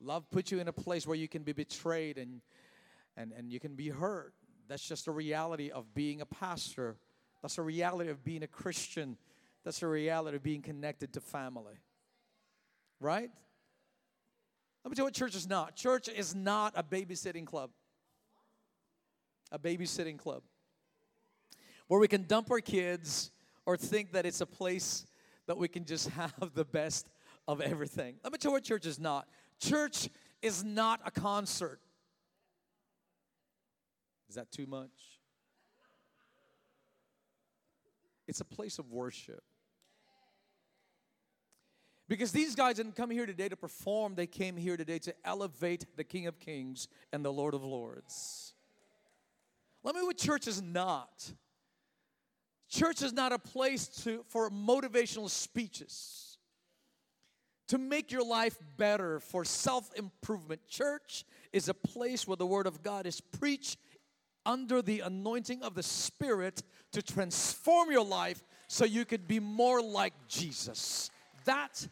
Love 0.00 0.30
puts 0.30 0.50
you 0.50 0.58
in 0.58 0.68
a 0.68 0.72
place 0.72 1.06
where 1.06 1.16
you 1.16 1.28
can 1.28 1.42
be 1.42 1.52
betrayed 1.52 2.18
and 2.18 2.40
and, 3.16 3.32
and 3.32 3.50
you 3.50 3.60
can 3.60 3.74
be 3.74 3.88
hurt. 3.88 4.34
That's 4.68 4.86
just 4.86 5.06
a 5.06 5.12
reality 5.12 5.70
of 5.70 5.94
being 5.94 6.20
a 6.20 6.26
pastor. 6.26 6.96
That's 7.42 7.58
a 7.58 7.62
reality 7.62 8.10
of 8.10 8.24
being 8.24 8.42
a 8.42 8.48
Christian. 8.48 9.16
That's 9.64 9.82
a 9.82 9.86
reality 9.86 10.36
of 10.36 10.42
being 10.42 10.62
connected 10.62 11.12
to 11.12 11.20
family. 11.20 11.74
Right? 13.00 13.30
Let 14.84 14.90
me 14.90 14.96
tell 14.96 15.04
you 15.04 15.06
what 15.06 15.14
church 15.14 15.34
is 15.34 15.48
not. 15.48 15.76
Church 15.76 16.08
is 16.08 16.34
not 16.34 16.74
a 16.76 16.82
babysitting 16.82 17.46
club. 17.46 17.70
A 19.50 19.58
babysitting 19.58 20.18
club 20.18 20.42
where 21.88 22.00
we 22.00 22.08
can 22.08 22.24
dump 22.24 22.50
our 22.50 22.60
kids 22.60 23.30
or 23.66 23.76
think 23.76 24.12
that 24.12 24.26
it's 24.26 24.40
a 24.40 24.46
place 24.46 25.06
that 25.46 25.56
we 25.56 25.68
can 25.68 25.84
just 25.84 26.08
have 26.10 26.54
the 26.54 26.64
best 26.64 27.08
of 27.46 27.60
everything. 27.60 28.16
Let 28.22 28.32
me 28.32 28.38
tell 28.38 28.50
you 28.50 28.54
what 28.54 28.64
church 28.64 28.86
is 28.86 28.98
not. 28.98 29.28
Church 29.60 30.08
is 30.42 30.64
not 30.64 31.00
a 31.04 31.10
concert. 31.10 31.80
Is 34.28 34.34
that 34.36 34.50
too 34.50 34.66
much? 34.66 34.90
It's 38.26 38.40
a 38.40 38.44
place 38.44 38.78
of 38.78 38.90
worship. 38.90 39.42
Because 42.08 42.32
these 42.32 42.54
guys 42.54 42.76
didn't 42.76 42.96
come 42.96 43.10
here 43.10 43.24
today 43.24 43.48
to 43.48 43.56
perform, 43.56 44.14
they 44.14 44.26
came 44.26 44.56
here 44.56 44.76
today 44.76 44.98
to 45.00 45.14
elevate 45.24 45.86
the 45.96 46.04
King 46.04 46.26
of 46.26 46.38
Kings 46.38 46.88
and 47.12 47.24
the 47.24 47.32
Lord 47.32 47.54
of 47.54 47.64
Lords. 47.64 48.52
Let 49.82 49.94
me 49.94 50.02
what 50.02 50.18
church 50.18 50.46
is 50.46 50.60
not. 50.60 51.32
Church 52.68 53.02
is 53.02 53.12
not 53.12 53.32
a 53.32 53.38
place 53.38 53.86
to, 54.04 54.24
for 54.28 54.50
motivational 54.50 55.30
speeches, 55.30 56.38
to 57.68 57.78
make 57.78 58.10
your 58.10 58.24
life 58.24 58.58
better, 58.76 59.20
for 59.20 59.44
self 59.44 59.94
improvement. 59.94 60.60
Church 60.68 61.24
is 61.52 61.68
a 61.68 61.74
place 61.74 62.26
where 62.26 62.36
the 62.36 62.46
Word 62.46 62.66
of 62.66 62.82
God 62.82 63.06
is 63.06 63.20
preached 63.20 63.78
under 64.44 64.82
the 64.82 65.00
anointing 65.00 65.62
of 65.62 65.74
the 65.74 65.82
Spirit 65.82 66.62
to 66.92 67.00
transform 67.00 67.90
your 67.90 68.04
life 68.04 68.42
so 68.66 68.84
you 68.84 69.04
could 69.04 69.26
be 69.26 69.40
more 69.40 69.80
like 69.80 70.12
Jesus. 70.28 71.10
That 71.44 71.86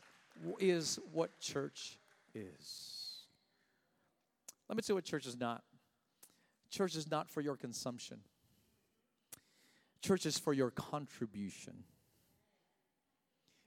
is 0.59 0.99
what 1.13 1.39
church 1.41 1.99
is. 2.35 3.27
Let 4.69 4.77
me 4.77 4.83
tell 4.83 4.95
you 4.95 4.97
what 4.97 5.05
church 5.05 5.27
is 5.27 5.39
not. 5.39 5.63
Church 6.71 6.97
is 6.97 7.11
not 7.11 7.29
for 7.29 7.41
your 7.41 7.57
consumption. 7.57 8.19
Church 10.01 10.27
is 10.27 10.39
for 10.39 10.53
your 10.53 10.71
contribution. 10.71 11.85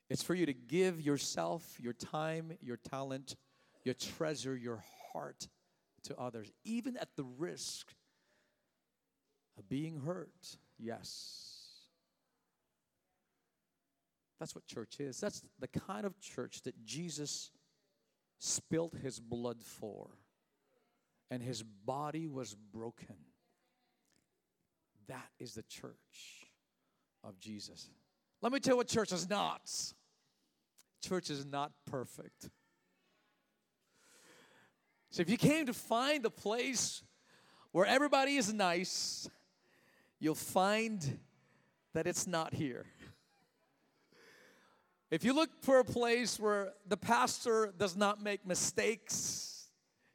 It's 0.10 0.24
for 0.24 0.34
you 0.36 0.46
to 0.46 0.54
give 0.54 1.02
yourself, 1.02 1.78
your 1.80 1.94
time, 1.94 2.58
your 2.62 2.78
talent, 2.78 3.36
your 3.84 3.96
treasure, 3.96 4.56
your 4.56 4.84
heart 5.14 5.48
to 6.04 6.20
others, 6.20 6.52
even 6.64 6.98
at 6.98 7.10
the 7.16 7.24
risk 7.24 7.94
of 9.58 9.68
being 9.70 10.02
hurt. 10.06 10.58
Yes. 10.78 11.55
That's 14.40 14.54
what 14.54 14.66
church 14.66 15.00
is. 15.00 15.20
That's 15.20 15.44
the 15.60 15.68
kind 15.68 16.06
of 16.06 16.20
church 16.20 16.62
that 16.64 16.84
Jesus 16.86 17.52
spilt 18.40 18.94
his 18.96 19.20
blood 19.20 19.62
for, 19.62 20.10
and 21.32 21.42
his 21.42 21.64
body 21.64 22.28
was 22.28 22.56
broken. 22.74 23.16
That 25.08 25.30
is 25.40 25.54
the 25.54 25.64
church 25.64 26.48
of 27.24 27.40
Jesus. 27.40 27.90
Let 28.42 28.52
me 28.52 28.60
tell 28.60 28.74
you 28.74 28.78
what 28.78 28.88
church 28.88 29.12
is 29.12 29.30
not. 29.30 29.72
Church 31.02 31.30
is 31.30 31.46
not 31.46 31.72
perfect. 31.86 32.50
So 35.12 35.22
if 35.22 35.30
you 35.30 35.38
came 35.38 35.68
to 35.68 35.74
find 35.74 36.26
a 36.26 36.30
place 36.30 37.02
where 37.72 37.86
everybody 37.86 38.36
is 38.36 38.54
nice, 38.54 39.30
you'll 40.20 40.36
find 40.36 41.20
that 41.94 42.06
it's 42.06 42.28
not 42.28 42.54
here. 42.54 42.86
If 45.12 45.24
you 45.24 45.34
look 45.34 45.50
for 45.62 45.80
a 45.80 45.86
place 45.86 46.40
where 46.40 46.74
the 46.88 46.98
pastor 46.98 47.72
does 47.78 47.96
not 47.96 48.24
make 48.24 48.46
mistakes 48.46 49.70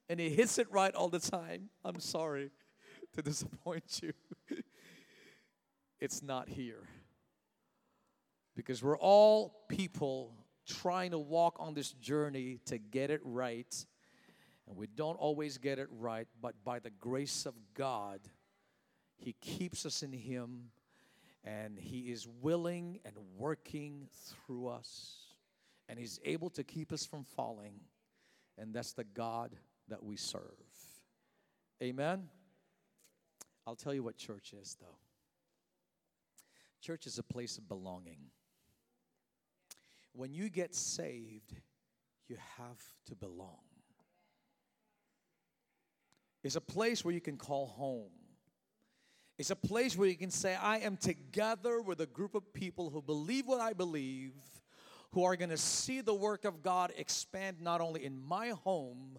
and 0.08 0.18
he 0.18 0.30
hits 0.30 0.58
it 0.58 0.66
right 0.72 0.92
all 0.94 1.08
the 1.08 1.20
time, 1.20 1.70
I'm 1.84 2.00
sorry 2.00 2.50
to 3.14 3.22
disappoint 3.22 4.00
you. 4.02 4.12
it's 6.00 6.22
not 6.22 6.48
here. 6.48 6.82
Because 8.56 8.82
we're 8.82 8.98
all 8.98 9.64
people 9.68 10.34
trying 10.66 11.12
to 11.12 11.18
walk 11.18 11.56
on 11.60 11.72
this 11.72 11.92
journey 11.92 12.58
to 12.66 12.78
get 12.78 13.10
it 13.10 13.20
right. 13.22 13.86
And 14.66 14.76
we 14.76 14.88
don't 14.88 15.16
always 15.16 15.56
get 15.58 15.78
it 15.78 15.88
right, 15.90 16.26
but 16.42 16.54
by 16.64 16.80
the 16.80 16.90
grace 16.90 17.46
of 17.46 17.54
God, 17.74 18.20
He 19.18 19.34
keeps 19.40 19.86
us 19.86 20.02
in 20.02 20.12
Him 20.12 20.70
and 21.44 21.78
He 21.78 22.10
is 22.10 22.28
willing 22.40 23.00
and 23.04 23.14
working 23.36 24.08
through 24.46 24.68
us. 24.68 25.16
And 25.88 25.98
He's 25.98 26.20
able 26.24 26.50
to 26.50 26.64
keep 26.64 26.92
us 26.92 27.04
from 27.04 27.24
falling. 27.24 27.80
And 28.58 28.74
that's 28.74 28.92
the 28.92 29.04
God 29.04 29.56
that 29.88 30.02
we 30.02 30.16
serve. 30.16 30.42
Amen. 31.82 32.28
I'll 33.66 33.76
tell 33.76 33.94
you 33.94 34.02
what 34.02 34.16
church 34.16 34.52
is, 34.52 34.76
though. 34.80 34.98
Church 36.80 37.06
is 37.06 37.18
a 37.18 37.22
place 37.22 37.58
of 37.58 37.68
belonging. 37.68 38.18
When 40.12 40.32
you 40.32 40.48
get 40.48 40.74
saved, 40.74 41.54
you 42.28 42.36
have 42.58 42.82
to 43.06 43.14
belong. 43.14 43.58
It's 46.42 46.56
a 46.56 46.60
place 46.60 47.04
where 47.04 47.12
you 47.12 47.20
can 47.20 47.36
call 47.36 47.66
home. 47.66 48.10
It's 49.40 49.48
a 49.48 49.56
place 49.56 49.96
where 49.96 50.06
you 50.06 50.16
can 50.16 50.30
say, 50.30 50.54
I 50.54 50.80
am 50.80 50.98
together 50.98 51.80
with 51.80 52.02
a 52.02 52.06
group 52.06 52.34
of 52.34 52.52
people 52.52 52.90
who 52.90 53.00
believe 53.00 53.46
what 53.46 53.58
I 53.58 53.72
believe, 53.72 54.34
who 55.12 55.24
are 55.24 55.34
going 55.34 55.48
to 55.48 55.56
see 55.56 56.02
the 56.02 56.12
work 56.12 56.44
of 56.44 56.62
God 56.62 56.92
expand 56.94 57.56
not 57.58 57.80
only 57.80 58.04
in 58.04 58.20
my 58.20 58.50
home 58.50 59.18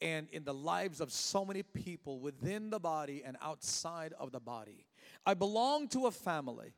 and 0.00 0.28
in 0.30 0.44
the 0.44 0.54
lives 0.54 1.00
of 1.00 1.10
so 1.10 1.44
many 1.44 1.64
people 1.64 2.20
within 2.20 2.70
the 2.70 2.78
body 2.78 3.24
and 3.26 3.36
outside 3.42 4.14
of 4.16 4.30
the 4.30 4.38
body. 4.38 4.86
I 5.26 5.34
belong 5.34 5.88
to 5.88 6.06
a 6.06 6.12
family 6.12 6.74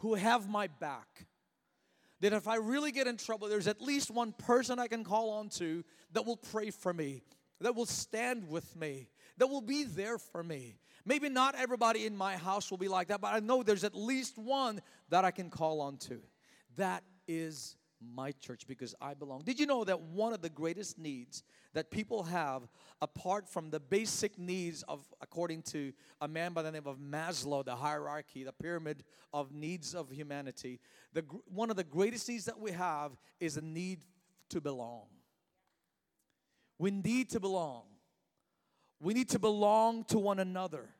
who 0.00 0.12
have 0.12 0.46
my 0.46 0.66
back. 0.66 1.24
That 2.20 2.34
if 2.34 2.46
I 2.46 2.56
really 2.56 2.92
get 2.92 3.06
in 3.06 3.16
trouble, 3.16 3.48
there's 3.48 3.66
at 3.66 3.80
least 3.80 4.10
one 4.10 4.32
person 4.32 4.78
I 4.78 4.88
can 4.88 5.04
call 5.04 5.30
on 5.30 5.48
to 5.52 5.82
that 6.12 6.26
will 6.26 6.36
pray 6.36 6.68
for 6.70 6.92
me, 6.92 7.22
that 7.62 7.74
will 7.74 7.86
stand 7.86 8.46
with 8.46 8.76
me, 8.76 9.08
that 9.38 9.46
will 9.46 9.62
be 9.62 9.84
there 9.84 10.18
for 10.18 10.42
me. 10.42 10.76
Maybe 11.08 11.30
not 11.30 11.54
everybody 11.54 12.04
in 12.04 12.14
my 12.14 12.36
house 12.36 12.70
will 12.70 12.76
be 12.76 12.86
like 12.86 13.08
that, 13.08 13.22
but 13.22 13.32
I 13.32 13.40
know 13.40 13.62
there's 13.62 13.82
at 13.82 13.94
least 13.94 14.36
one 14.36 14.82
that 15.08 15.24
I 15.24 15.30
can 15.30 15.48
call 15.48 15.80
on 15.80 15.96
to. 16.08 16.20
That 16.76 17.02
is 17.26 17.76
my 18.14 18.32
church 18.32 18.66
because 18.68 18.94
I 19.00 19.14
belong. 19.14 19.40
Did 19.42 19.58
you 19.58 19.64
know 19.64 19.84
that 19.84 19.98
one 19.98 20.34
of 20.34 20.42
the 20.42 20.50
greatest 20.50 20.98
needs 20.98 21.44
that 21.72 21.90
people 21.90 22.24
have, 22.24 22.68
apart 23.00 23.48
from 23.48 23.70
the 23.70 23.80
basic 23.80 24.38
needs 24.38 24.82
of, 24.82 25.00
according 25.22 25.62
to 25.62 25.94
a 26.20 26.28
man 26.28 26.52
by 26.52 26.60
the 26.60 26.70
name 26.70 26.86
of 26.86 26.98
Maslow, 26.98 27.64
the 27.64 27.74
hierarchy, 27.74 28.44
the 28.44 28.52
pyramid 28.52 29.02
of 29.32 29.50
needs 29.50 29.94
of 29.94 30.10
humanity, 30.10 30.78
the, 31.14 31.24
one 31.46 31.70
of 31.70 31.76
the 31.76 31.84
greatest 31.84 32.28
needs 32.28 32.44
that 32.44 32.60
we 32.60 32.72
have 32.72 33.12
is 33.40 33.56
a 33.56 33.62
need 33.62 34.04
to 34.50 34.60
belong. 34.60 35.06
We 36.78 36.90
need 36.90 37.30
to 37.30 37.40
belong. 37.40 37.84
We 39.00 39.14
need 39.14 39.30
to 39.30 39.38
belong 39.38 40.04
to 40.04 40.18
one 40.18 40.38
another. 40.38 40.90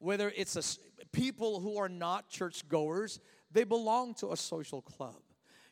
Whether 0.00 0.32
it's 0.36 0.56
a, 0.56 1.06
people 1.12 1.60
who 1.60 1.78
are 1.78 1.88
not 1.88 2.28
church 2.28 2.68
goers, 2.68 3.20
they 3.52 3.64
belong 3.64 4.14
to 4.14 4.32
a 4.32 4.36
social 4.36 4.82
club 4.82 5.22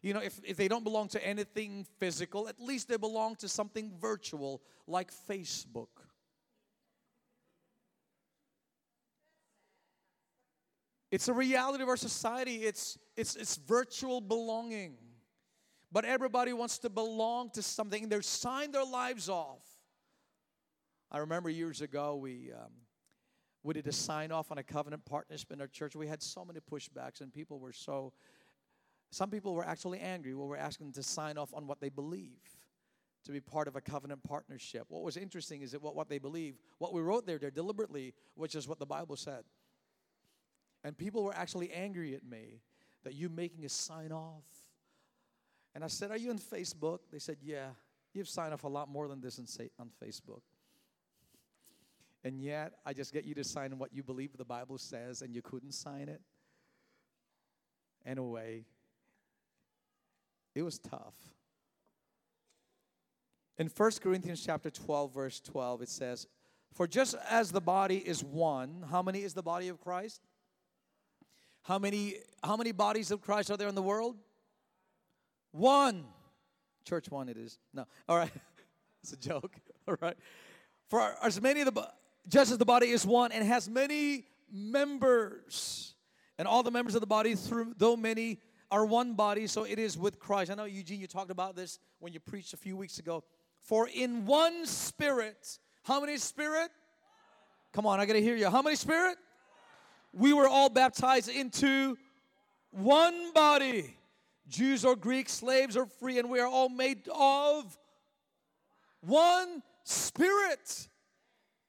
you 0.01 0.15
know, 0.15 0.21
if, 0.21 0.41
if 0.45 0.57
they 0.57 0.69
don't 0.69 0.85
belong 0.85 1.09
to 1.09 1.27
anything 1.27 1.85
physical, 1.99 2.49
at 2.49 2.61
least 2.61 2.89
they 2.89 2.97
belong 2.97 3.35
to 3.37 3.49
something 3.49 3.93
virtual 4.01 4.63
like 4.87 5.11
Facebook. 5.29 5.89
It's 11.11 11.27
a 11.27 11.33
reality 11.33 11.83
of 11.83 11.89
our 11.89 11.97
society. 11.97 12.65
It's, 12.65 12.99
it's, 13.17 13.35
it's 13.35 13.57
virtual 13.57 14.21
belonging. 14.21 14.99
But 15.91 16.05
everybody 16.05 16.53
wants 16.53 16.79
to 16.81 16.91
belong 16.91 17.51
to 17.55 17.63
something. 17.63 18.09
They're 18.09 18.23
signed 18.23 18.75
their 18.75 18.85
lives 18.85 19.29
off. 19.29 19.63
I 21.11 21.19
remember 21.19 21.49
years 21.49 21.81
ago, 21.81 22.17
we, 22.17 22.53
um, 22.53 22.71
we 23.69 23.75
did 23.75 23.87
a 23.87 23.93
sign 23.93 24.33
off 24.33 24.51
on 24.51 24.57
a 24.57 24.63
covenant 24.63 25.05
partnership 25.05 25.53
in 25.53 25.61
our 25.61 25.67
church. 25.67 25.95
We 25.95 26.07
had 26.07 26.23
so 26.23 26.43
many 26.43 26.59
pushbacks, 26.59 27.21
and 27.21 27.31
people 27.31 27.59
were 27.59 27.73
so 27.73 28.15
some 29.11 29.31
people 29.31 29.55
were 29.55 29.65
actually 29.65 30.01
angry 30.01 30.35
when 30.35 30.45
we 30.45 30.51
were 30.51 30.57
asking 30.57 30.87
them 30.87 30.95
to 30.95 31.03
sign 31.03 31.37
off 31.37 31.53
on 31.53 31.67
what 31.67 31.79
they 31.79 31.91
believe, 31.91 32.41
to 33.25 33.33
be 33.33 33.41
part 33.41 33.69
of 33.69 33.77
a 33.77 33.81
covenant 33.83 34.23
partnership. 34.23 34.87
What 34.89 35.03
was 35.03 35.19
interesting 35.19 35.61
is 35.61 35.73
that 35.73 35.83
what, 35.83 35.95
what 35.95 36.09
they 36.09 36.19
believe, 36.19 36.57
what 36.79 36.95
we 36.95 37.03
wrote 37.03 37.27
there, 37.27 37.39
there 37.39 37.51
deliberately, 37.51 38.15
which 38.35 38.55
is 38.55 38.67
what 38.67 38.79
the 38.79 38.87
Bible 38.87 39.17
said. 39.17 39.45
And 40.83 40.97
people 40.97 41.23
were 41.23 41.35
actually 41.35 41.71
angry 41.71 42.15
at 42.15 42.25
me 42.25 42.63
that 43.05 43.15
you 43.15 43.29
making 43.29 43.67
a 43.67 43.69
sign 43.69 44.13
off. 44.13 44.45
And 45.75 45.85
I 45.85 45.89
said, 45.89 46.11
Are 46.11 46.17
you 46.17 46.31
on 46.31 46.39
Facebook? 46.39 47.01
They 47.13 47.19
said, 47.19 47.37
Yeah. 47.43 47.69
You've 48.15 48.29
signed 48.29 48.55
off 48.55 48.65
a 48.65 48.69
lot 48.69 48.89
more 48.89 49.09
than 49.09 49.21
this 49.21 49.39
on 49.39 49.91
Facebook. 50.03 50.41
And 52.25 52.41
yet, 52.41 52.75
I 52.85 52.93
just 52.93 53.13
get 53.13 53.25
you 53.25 53.35
to 53.35 53.45
sign 53.45 53.79
what 53.79 53.93
you 53.93 54.03
believe 54.03 54.37
the 54.37 54.45
Bible 54.45 54.79
says, 54.79 55.23
and 55.23 55.35
you 55.35 55.43
couldn't 55.43 55.73
sign 55.73 56.09
it. 56.09 56.21
Anyway, 58.05 58.65
it 60.55 60.63
was 60.63 60.79
tough. 60.79 61.15
In 63.59 63.69
1 63.69 63.91
Corinthians 64.03 64.45
chapter 64.45 64.71
12, 64.71 65.13
verse 65.13 65.41
12, 65.41 65.83
it 65.83 65.89
says, 65.89 66.27
For 66.73 66.87
just 66.87 67.17
as 67.29 67.51
the 67.51 67.61
body 67.61 67.99
is 67.99 68.25
one, 68.25 68.85
how 68.91 69.03
many 69.03 69.23
is 69.23 69.35
the 69.35 69.43
body 69.43 69.69
of 69.69 69.81
Christ? 69.81 70.21
How 71.63 71.79
many, 71.79 72.17
how 72.43 72.57
many 72.57 72.73
bodies 72.73 73.11
of 73.11 73.21
Christ 73.21 73.51
are 73.51 73.57
there 73.57 73.69
in 73.69 73.75
the 73.75 73.83
world? 73.83 74.17
One. 75.53 76.05
Church 76.85 77.11
one 77.11 77.29
it 77.29 77.37
is. 77.37 77.59
No. 77.75 77.85
All 78.09 78.17
right. 78.17 78.33
it's 79.03 79.13
a 79.13 79.17
joke. 79.17 79.55
All 79.89 79.97
right. 80.01 80.17
For 80.89 81.15
as 81.23 81.41
many 81.43 81.61
of 81.61 81.75
the 81.75 81.89
just 82.29 82.53
as 82.53 82.59
the 82.59 82.65
body 82.65 82.89
is 82.89 83.07
one 83.07 83.33
and 83.33 83.45
has 83.45 83.69
many 83.69 84.25
members, 84.53 85.95
and 86.39 86.47
all 86.47 86.63
the 86.63 86.71
members 86.71 86.95
of 86.95 87.01
the 87.01 87.07
body, 87.07 87.35
through 87.35 87.75
though 87.77 87.97
many 87.97 88.39
are 88.71 88.85
one 88.85 89.15
body, 89.15 89.47
so 89.47 89.65
it 89.65 89.79
is 89.79 89.97
with 89.97 90.19
Christ. 90.19 90.51
I 90.51 90.55
know 90.55 90.65
Eugene, 90.65 91.01
you 91.01 91.07
talked 91.07 91.31
about 91.31 91.57
this 91.57 91.79
when 92.01 92.13
you 92.13 92.21
preached 92.21 92.53
a 92.53 92.57
few 92.57 92.77
weeks 92.77 92.99
ago. 92.99 93.25
For 93.61 93.89
in 93.89 94.27
one 94.27 94.67
spirit, 94.67 95.59
how 95.83 96.01
many 96.01 96.17
spirit? 96.19 96.71
Come 97.73 97.87
on, 97.87 97.99
I 97.99 98.07
gotta 98.07 98.21
hear 98.21 98.37
you. 98.37 98.51
How 98.51 98.63
many 98.63 98.77
spirit? 98.77 99.17
We 100.13 100.33
were 100.33 100.49
all 100.49 100.69
baptized 100.69 101.29
into 101.29 101.97
one 102.71 103.33
body. 103.33 103.95
Jews 104.49 104.85
or 104.85 104.97
Greeks, 104.97 105.33
slaves 105.33 105.77
or 105.77 105.85
free, 105.85 106.19
and 106.19 106.31
we 106.31 106.41
are 106.41 106.47
all 106.47 106.71
made 106.71 107.07
of 107.15 107.79
one 109.01 109.63
spirit. 109.85 110.88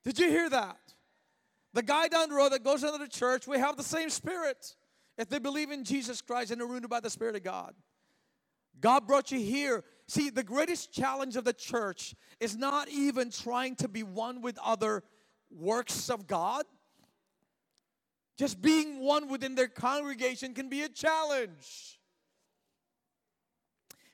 Did 0.10 0.18
you 0.18 0.30
hear 0.30 0.50
that? 0.50 0.80
The 1.74 1.84
guy 1.84 2.08
down 2.08 2.30
the 2.30 2.36
road 2.36 2.54
that 2.54 2.64
goes 2.64 2.84
into 2.84 2.98
the 2.98 3.08
church, 3.08 3.46
we 3.46 3.60
have 3.60 3.78
the 3.78 3.84
same 3.84 4.10
spirit. 4.10 4.76
If 5.20 5.30
they 5.30 5.38
believe 5.38 5.70
in 5.70 5.84
Jesus 5.84 6.20
Christ 6.20 6.50
and 6.50 6.60
are 6.64 6.66
rooted 6.66 6.90
by 6.90 7.00
the 7.00 7.12
Spirit 7.12 7.36
of 7.36 7.44
God. 7.44 7.76
God 8.82 9.06
brought 9.06 9.32
you 9.32 9.40
here. 9.40 9.84
See, 10.08 10.32
the 10.32 10.42
greatest 10.42 10.92
challenge 10.92 11.36
of 11.36 11.44
the 11.44 11.54
church 11.54 12.16
is 12.40 12.58
not 12.58 12.90
even 12.90 13.30
trying 13.30 13.76
to 13.76 13.88
be 13.88 14.02
one 14.02 14.42
with 14.42 14.58
other 14.66 15.04
works 15.52 16.10
of 16.10 16.26
God. 16.26 16.66
Just 18.36 18.64
being 18.64 19.02
one 19.02 19.30
within 19.30 19.54
their 19.54 19.68
congregation 19.68 20.56
can 20.56 20.70
be 20.70 20.82
a 20.82 20.90
challenge. 20.90 21.99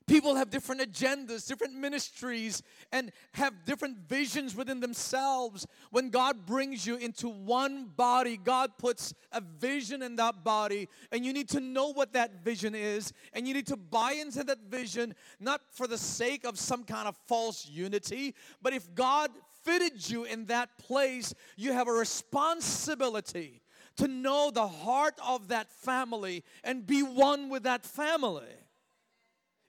People 0.07 0.35
have 0.35 0.51
different 0.51 0.81
agendas, 0.81 1.47
different 1.47 1.73
ministries, 1.73 2.61
and 2.91 3.11
have 3.33 3.65
different 3.65 3.97
visions 4.07 4.55
within 4.55 4.79
themselves. 4.79 5.65
When 5.89 6.11
God 6.11 6.45
brings 6.45 6.85
you 6.85 6.97
into 6.97 7.27
one 7.27 7.85
body, 7.85 8.37
God 8.37 8.77
puts 8.77 9.15
a 9.31 9.41
vision 9.41 10.03
in 10.03 10.15
that 10.17 10.43
body, 10.43 10.89
and 11.11 11.25
you 11.25 11.33
need 11.33 11.49
to 11.49 11.59
know 11.59 11.91
what 11.91 12.13
that 12.13 12.43
vision 12.43 12.75
is, 12.75 13.13
and 13.33 13.47
you 13.47 13.55
need 13.55 13.65
to 13.67 13.77
buy 13.77 14.11
into 14.11 14.43
that 14.43 14.59
vision, 14.69 15.15
not 15.39 15.61
for 15.71 15.87
the 15.87 15.97
sake 15.97 16.45
of 16.45 16.59
some 16.59 16.83
kind 16.83 17.07
of 17.07 17.15
false 17.25 17.67
unity, 17.67 18.35
but 18.61 18.73
if 18.73 18.93
God 18.93 19.31
fitted 19.63 20.07
you 20.07 20.25
in 20.25 20.45
that 20.45 20.77
place, 20.77 21.33
you 21.57 21.73
have 21.73 21.87
a 21.87 21.91
responsibility 21.91 23.63
to 23.97 24.07
know 24.07 24.51
the 24.51 24.67
heart 24.67 25.15
of 25.25 25.47
that 25.47 25.71
family 25.71 26.43
and 26.63 26.85
be 26.85 27.01
one 27.01 27.49
with 27.49 27.63
that 27.63 27.83
family. 27.83 28.43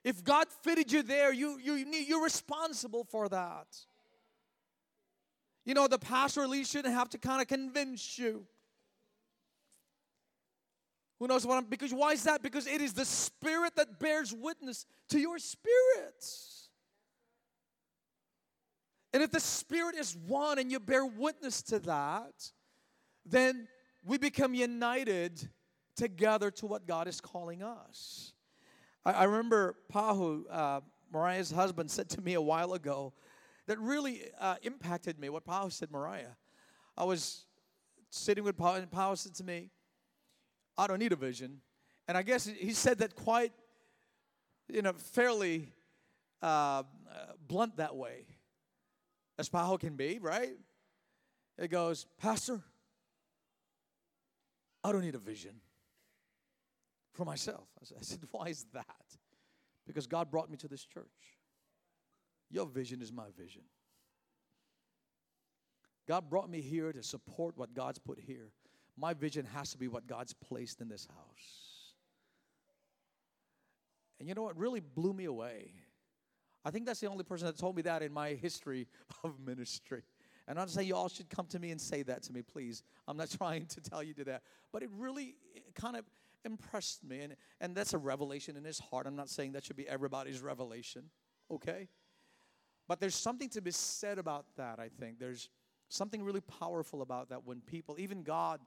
If 0.07 0.23
God 0.23 0.47
fitted 0.63 0.89
you 0.89 1.03
there, 1.03 1.33
you, 1.33 1.59
you, 1.61 1.73
you're 1.75 2.23
responsible 2.23 3.03
for 3.03 3.27
that. 3.27 3.67
You 5.65 5.73
know, 5.73 5.89
the 5.89 5.99
pastor 5.99 6.43
at 6.43 6.49
least 6.49 6.71
shouldn't 6.71 6.93
have 6.93 7.09
to 7.09 7.17
kind 7.17 7.41
of 7.41 7.49
convince 7.49 8.17
you. 8.17 8.45
Who 11.19 11.27
knows 11.27 11.45
what 11.45 11.57
I'm, 11.57 11.65
because 11.65 11.93
why 11.93 12.13
is 12.13 12.23
that? 12.23 12.41
Because 12.41 12.67
it 12.67 12.79
is 12.79 12.93
the 12.93 13.03
spirit 13.03 13.75
that 13.75 13.99
bears 13.99 14.33
witness 14.33 14.85
to 15.09 15.19
your 15.19 15.39
spirit. 15.39 16.23
And 19.11 19.21
if 19.21 19.29
the 19.29 19.41
spirit 19.41 19.95
is 19.97 20.15
one 20.15 20.57
and 20.57 20.71
you 20.71 20.79
bear 20.79 21.05
witness 21.05 21.61
to 21.63 21.79
that, 21.79 22.49
then 23.25 23.67
we 24.05 24.17
become 24.17 24.53
united 24.53 25.49
together 25.97 26.49
to 26.51 26.65
what 26.65 26.87
God 26.87 27.09
is 27.09 27.19
calling 27.19 27.61
us. 27.61 28.31
I, 29.07 29.11
I 29.11 29.23
remember 29.23 29.75
Pahu, 29.91 30.43
uh, 30.51 30.81
Mariah's 31.11 31.49
husband, 31.49 31.89
said 31.97 32.09
to 32.09 32.21
me 32.21 32.33
a 32.33 32.41
while 32.41 32.73
ago 32.73 33.13
that 33.67 33.79
really 33.79 34.21
uh, 34.39 34.55
impacted 34.63 35.17
me. 35.17 35.29
What 35.29 35.45
Pahu 35.45 35.71
said, 35.71 35.91
Mariah. 35.91 36.35
I 36.97 37.05
was 37.05 37.45
sitting 38.09 38.43
with 38.43 38.57
Pahu, 38.57 38.77
and 38.77 38.91
Pahu 38.91 39.17
said 39.17 39.33
to 39.35 39.43
me, 39.43 39.69
I 40.77 40.87
don't 40.87 40.99
need 40.99 41.13
a 41.13 41.17
vision. 41.17 41.61
And 42.07 42.17
I 42.17 42.21
guess 42.21 42.45
he 42.45 42.71
said 42.71 42.99
that 42.99 43.15
quite, 43.15 43.51
you 44.67 44.81
know, 44.81 44.93
fairly 44.93 45.73
uh, 46.41 46.83
blunt 47.47 47.77
that 47.77 47.95
way, 47.95 48.25
as 49.39 49.49
Pahu 49.49 49.79
can 49.79 49.95
be, 49.95 50.19
right? 50.19 50.51
It 51.57 51.69
goes, 51.69 52.05
Pastor, 52.19 52.61
I 54.83 54.91
don't 54.91 55.01
need 55.01 55.15
a 55.15 55.19
vision 55.19 55.61
for 57.17 57.25
myself. 57.25 57.67
I 57.81 58.01
said, 58.01 58.19
Why 58.31 58.47
is 58.47 58.65
that? 58.73 58.85
Because 59.85 60.07
God 60.07 60.31
brought 60.31 60.49
me 60.49 60.57
to 60.57 60.67
this 60.67 60.85
church. 60.85 61.05
Your 62.49 62.65
vision 62.65 63.01
is 63.01 63.11
my 63.11 63.27
vision. 63.37 63.63
God 66.07 66.29
brought 66.29 66.49
me 66.49 66.61
here 66.61 66.93
to 66.93 67.03
support 67.03 67.57
what 67.57 67.73
God's 67.73 67.99
put 67.99 68.19
here. 68.19 68.51
My 68.95 69.13
vision 69.13 69.45
has 69.53 69.71
to 69.71 69.77
be 69.77 69.89
what 69.89 70.07
God's 70.07 70.33
placed 70.33 70.79
in 70.79 70.87
this 70.87 71.05
house. 71.07 71.93
And 74.19 74.29
you 74.29 74.33
know 74.33 74.43
what 74.43 74.57
really 74.57 74.79
blew 74.79 75.13
me 75.13 75.25
away? 75.25 75.71
I 76.63 76.71
think 76.71 76.85
that's 76.85 76.99
the 76.99 77.07
only 77.07 77.23
person 77.23 77.45
that 77.47 77.57
told 77.57 77.75
me 77.75 77.81
that 77.83 78.01
in 78.01 78.13
my 78.13 78.29
history 78.29 78.87
of 79.23 79.39
ministry. 79.39 80.03
And 80.47 80.57
I'm 80.57 80.69
saying 80.69 80.87
you 80.87 80.95
all 80.95 81.09
should 81.09 81.29
come 81.29 81.45
to 81.47 81.59
me 81.59 81.71
and 81.71 81.79
say 81.79 82.03
that 82.03 82.23
to 82.23 82.33
me, 82.33 82.41
please. 82.41 82.83
I'm 83.07 83.17
not 83.17 83.29
trying 83.37 83.65
to 83.65 83.81
tell 83.81 84.01
you 84.01 84.13
to 84.15 84.23
that. 84.25 84.43
But 84.71 84.83
it 84.83 84.89
really 84.97 85.35
kind 85.75 85.97
of 85.97 86.05
impressed 86.45 87.03
me. 87.03 87.21
And, 87.21 87.35
and 87.59 87.75
that's 87.75 87.93
a 87.93 87.97
revelation 87.97 88.55
in 88.55 88.63
his 88.63 88.79
heart. 88.79 89.07
I'm 89.07 89.15
not 89.15 89.29
saying 89.29 89.53
that 89.53 89.65
should 89.65 89.75
be 89.75 89.87
everybody's 89.87 90.41
revelation, 90.41 91.03
okay? 91.51 91.87
But 92.87 92.99
there's 92.99 93.15
something 93.15 93.49
to 93.49 93.61
be 93.61 93.71
said 93.71 94.17
about 94.17 94.45
that, 94.55 94.79
I 94.79 94.89
think. 94.89 95.19
There's 95.19 95.49
something 95.89 96.23
really 96.23 96.41
powerful 96.41 97.01
about 97.01 97.29
that 97.29 97.45
when 97.45 97.61
people, 97.61 97.95
even 97.99 98.23
God 98.23 98.61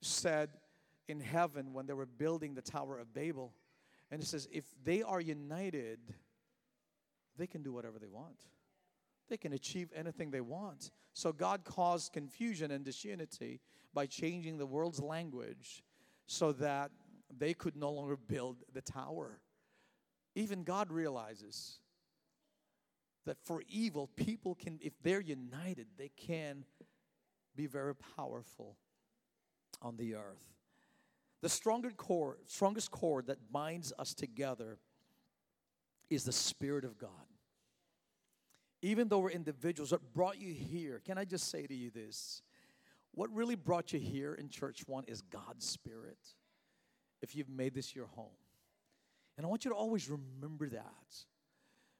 said 0.00 0.50
in 1.08 1.20
heaven 1.20 1.72
when 1.72 1.86
they 1.86 1.92
were 1.92 2.06
building 2.06 2.54
the 2.54 2.62
Tower 2.62 2.98
of 2.98 3.12
Babel, 3.12 3.52
and 4.10 4.22
it 4.22 4.26
says, 4.26 4.48
if 4.52 4.64
they 4.84 5.02
are 5.02 5.20
united, 5.20 5.98
they 7.36 7.46
can 7.46 7.62
do 7.62 7.72
whatever 7.72 7.98
they 7.98 8.06
want. 8.06 8.46
They 9.28 9.36
can 9.36 9.52
achieve 9.52 9.90
anything 9.94 10.30
they 10.30 10.40
want. 10.40 10.90
So 11.12 11.32
God 11.32 11.64
caused 11.64 12.12
confusion 12.12 12.72
and 12.72 12.84
disunity 12.84 13.60
by 13.94 14.06
changing 14.06 14.58
the 14.58 14.66
world's 14.66 15.00
language 15.00 15.84
so 16.30 16.52
that 16.52 16.92
they 17.36 17.52
could 17.52 17.74
no 17.74 17.90
longer 17.90 18.16
build 18.16 18.58
the 18.72 18.80
tower. 18.80 19.40
Even 20.36 20.62
God 20.62 20.92
realizes 20.92 21.80
that 23.26 23.36
for 23.42 23.64
evil, 23.68 24.06
people 24.14 24.54
can, 24.54 24.78
if 24.80 24.92
they're 25.02 25.20
united, 25.20 25.88
they 25.98 26.12
can 26.16 26.64
be 27.56 27.66
very 27.66 27.96
powerful 28.16 28.76
on 29.82 29.96
the 29.96 30.14
earth. 30.14 30.54
The 31.42 31.48
stronger 31.48 31.90
cord, 31.90 32.36
strongest 32.46 32.92
cord 32.92 33.26
that 33.26 33.50
binds 33.50 33.92
us 33.98 34.14
together 34.14 34.78
is 36.10 36.22
the 36.22 36.32
Spirit 36.32 36.84
of 36.84 36.96
God. 36.96 37.10
Even 38.82 39.08
though 39.08 39.18
we're 39.18 39.30
individuals, 39.30 39.90
what 39.90 40.12
brought 40.14 40.40
you 40.40 40.54
here, 40.54 41.02
can 41.04 41.18
I 41.18 41.24
just 41.24 41.50
say 41.50 41.66
to 41.66 41.74
you 41.74 41.90
this? 41.90 42.42
What 43.12 43.34
really 43.34 43.56
brought 43.56 43.92
you 43.92 43.98
here 43.98 44.34
in 44.34 44.48
Church 44.48 44.82
One 44.86 45.04
is 45.06 45.20
God's 45.20 45.66
Spirit, 45.66 46.18
if 47.22 47.34
you've 47.34 47.48
made 47.48 47.74
this 47.74 47.94
your 47.94 48.06
home. 48.06 48.36
And 49.36 49.44
I 49.44 49.48
want 49.48 49.64
you 49.64 49.70
to 49.70 49.76
always 49.76 50.08
remember 50.08 50.68
that. 50.68 51.16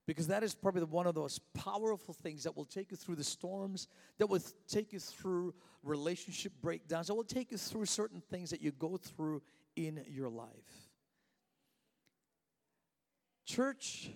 Because 0.07 0.27
that 0.27 0.43
is 0.43 0.55
probably 0.55 0.83
one 0.83 1.07
of 1.07 1.15
those 1.15 1.39
powerful 1.55 2.15
things 2.15 2.43
that 2.43 2.57
will 2.57 2.65
take 2.65 2.91
you 2.91 2.97
through 2.97 3.15
the 3.15 3.25
storms, 3.25 3.87
that 4.19 4.27
will 4.27 4.41
take 4.67 4.93
you 4.93 4.99
through 4.99 5.55
relationship 5.83 6.53
breakdowns, 6.61 7.07
that 7.07 7.15
will 7.15 7.23
take 7.23 7.53
you 7.53 7.59
through 7.59 7.87
certain 7.87 8.21
things 8.21 8.51
that 8.51 8.61
you 8.61 8.73
go 8.73 8.97
through 8.97 9.41
in 9.77 10.03
your 10.09 10.29
life. 10.29 10.49
Church 13.47 14.11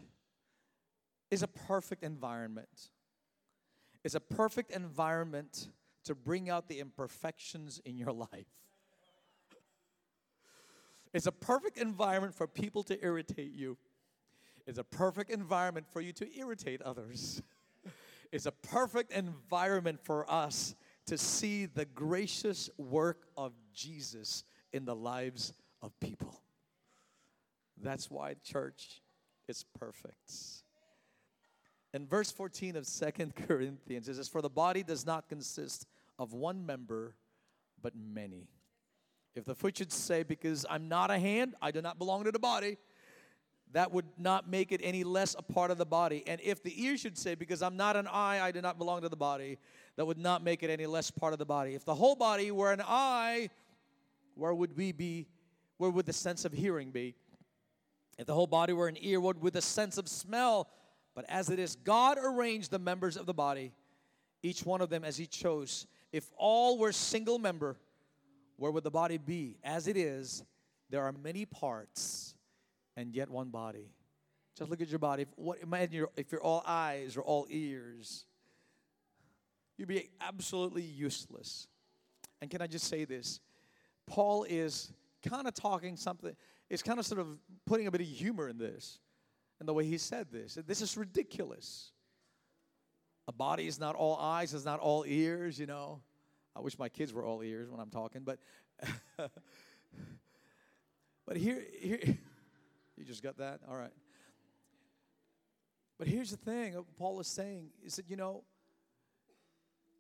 is 1.31 1.43
a 1.43 1.49
perfect 1.49 2.03
environment. 2.03 2.91
It's 4.05 4.15
a 4.15 4.21
perfect 4.21 4.71
environment 4.71 5.69
to 6.05 6.15
bring 6.15 6.51
out 6.51 6.69
the 6.69 6.81
imperfections 6.81 7.81
in 7.85 7.97
your 7.97 8.13
life. 8.33 8.47
It's 11.13 11.27
a 11.27 11.33
perfect 11.33 11.79
environment 11.79 12.35
for 12.35 12.47
people 12.47 12.83
to 12.85 13.03
irritate 13.05 13.53
you. 13.53 13.77
It's 14.67 14.79
a 14.79 14.85
perfect 14.85 15.31
environment 15.31 15.87
for 15.89 16.01
you 16.01 16.13
to 16.15 16.39
irritate 16.39 16.83
others. 16.83 17.43
It's 18.33 18.47
a 18.47 18.53
perfect 18.53 19.13
environment 19.13 20.01
for 20.03 20.29
us 20.29 20.75
to 21.07 21.17
see 21.17 21.67
the 21.67 21.85
gracious 21.85 22.69
work 22.77 23.29
of 23.37 23.53
Jesus 23.73 24.43
in 24.73 24.85
the 24.85 24.97
lives 24.97 25.53
of 25.81 25.93
people. 26.01 26.41
That's 27.81 28.11
why 28.11 28.35
church 28.43 29.03
is 29.47 29.65
perfect. 29.79 30.33
In 31.93 32.09
verse 32.09 32.33
14 32.33 32.75
of 32.75 32.87
Second 32.87 33.37
Corinthians, 33.49 34.09
it 34.09 34.17
says, 34.17 34.29
For 34.29 34.43
the 34.43 34.51
body 34.51 34.83
does 34.83 35.07
not 35.07 35.29
consist 35.29 35.87
of 36.19 36.33
one 36.33 36.65
member, 36.67 37.15
but 37.83 37.95
many. 37.97 38.49
If 39.35 39.45
the 39.45 39.55
foot 39.55 39.79
should 39.79 39.93
say, 39.93 40.23
Because 40.23 40.65
I'm 40.69 40.89
not 40.89 41.11
a 41.11 41.19
hand, 41.19 41.55
I 41.61 41.71
do 41.71 41.83
not 41.83 41.99
belong 41.99 42.25
to 42.25 42.33
the 42.33 42.39
body, 42.39 42.79
that 43.73 43.91
would 43.91 44.07
not 44.17 44.49
make 44.49 44.71
it 44.71 44.81
any 44.85 45.03
less 45.03 45.35
a 45.37 45.43
part 45.43 45.71
of 45.71 45.79
the 45.79 45.87
body. 45.87 46.23
And 46.27 46.41
if 46.41 46.63
the 46.63 46.85
ear 46.85 46.97
should 46.97 47.19
say, 47.19 47.35
Because 47.35 47.63
I'm 47.63 47.77
not 47.77 47.97
an 47.97 48.07
eye, 48.07 48.41
I 48.41 48.53
do 48.53 48.61
not 48.61 48.79
belong 48.79 49.03
to 49.03 49.09
the 49.09 49.17
body, 49.17 49.59
that 49.97 50.07
would 50.07 50.19
not 50.19 50.45
make 50.45 50.63
it 50.63 50.71
any 50.71 50.87
less 50.87 51.11
part 51.11 51.33
of 51.33 51.39
the 51.39 51.45
body. 51.45 51.75
If 51.75 51.85
the 51.85 51.95
whole 51.95 52.15
body 52.17 52.51
were 52.51 52.73
an 52.73 52.83
eye, 52.87 53.51
where 54.35 54.55
would 54.55 54.77
we 54.77 54.93
be? 54.93 55.27
Where 55.79 55.91
would 55.91 56.07
the 56.07 56.13
sense 56.13 56.45
of 56.45 56.53
hearing 56.53 56.91
be? 56.91 57.15
If 58.19 58.27
the 58.27 58.35
whole 58.35 58.47
body 58.47 58.73
were 58.73 58.87
an 58.87 58.97
ear, 59.01 59.21
what 59.21 59.39
would 59.43 59.53
the 59.53 59.63
sense 59.63 59.99
of 59.99 60.09
smell? 60.09 60.69
But 61.15 61.25
as 61.29 61.51
it 61.51 61.59
is, 61.59 61.77
God 61.77 62.19
arranged 62.23 62.71
the 62.71 62.79
members 62.79 63.17
of 63.17 63.27
the 63.27 63.35
body, 63.35 63.73
each 64.43 64.65
one 64.65 64.81
of 64.81 64.91
them 64.91 65.05
as 65.05 65.17
He 65.17 65.27
chose. 65.27 65.87
If 66.15 66.31
all 66.37 66.79
were 66.79 66.93
single 66.93 67.41
member, 67.41 67.77
where 68.57 68.71
would 68.71 68.85
the 68.85 68.91
body 68.93 69.19
be? 69.19 69.57
As 69.65 69.89
it 69.89 69.97
is, 69.97 70.45
there 70.89 71.03
are 71.03 71.11
many 71.11 71.45
parts 71.45 72.37
and 72.97 73.13
yet 73.13 73.29
one 73.29 73.49
body. 73.49 73.91
Just 74.57 74.71
look 74.71 74.81
at 74.81 74.89
your 74.91 75.01
body. 75.01 75.23
If, 75.23 75.29
what, 75.35 75.59
imagine 75.61 75.97
you're, 75.97 76.11
if 76.17 76.31
you're 76.31 76.41
all 76.41 76.63
eyes 76.65 77.17
or 77.17 77.23
all 77.23 77.49
ears, 77.51 78.27
you'd 79.77 79.89
be 79.89 80.09
absolutely 80.21 80.83
useless. 80.83 81.67
And 82.41 82.49
can 82.49 82.63
I 82.63 82.69
just 82.69 82.87
say 82.87 83.05
this? 83.05 83.41
Paul 84.07 84.47
is 84.49 84.93
kind 85.29 85.49
of 85.49 85.55
talking 85.55 85.97
something, 85.97 86.37
it's 86.71 86.85
kind 86.85 87.01
of 87.01 87.07
sort 87.07 87.23
of 87.23 87.27
putting 87.67 87.89
a 87.89 87.91
bit 87.91 88.03
of 88.03 88.07
humor 88.07 88.49
in 88.49 88.57
this, 88.57 89.01
in 89.59 89.67
the 89.67 89.75
way 89.75 89.85
he 89.85 89.99
said 89.99 90.29
this. 90.31 90.57
This 90.65 90.81
is 90.81 90.97
ridiculous. 90.97 91.91
A 93.27 93.33
body 93.33 93.67
is 93.67 93.79
not 93.79 93.95
all 93.95 94.17
eyes, 94.17 94.53
is 94.53 94.65
not 94.65 94.81
all 94.81 95.05
ears, 95.07 95.59
you 95.59 95.67
know. 95.67 96.01
I 96.55 96.61
wish 96.61 96.79
my 96.79 96.89
kids 96.89 97.13
were 97.13 97.25
all 97.25 97.43
ears 97.43 97.71
when 97.71 97.81
I'm 97.81 97.91
talking, 97.91 98.23
but 98.23 98.39
but 101.27 101.37
here 101.37 101.65
here 101.81 102.01
you 102.97 103.05
just 103.05 103.23
got 103.23 103.39
that? 103.39 103.61
All 103.69 103.77
right. 103.77 103.93
But 105.99 106.09
here's 106.09 106.31
the 106.31 106.37
thing 106.37 106.77
uh, 106.77 106.83
Paul 106.99 107.21
is 107.21 107.29
saying 107.29 107.71
is 107.85 107.97
that, 107.97 108.11
you 108.11 108.17
know, 108.17 108.45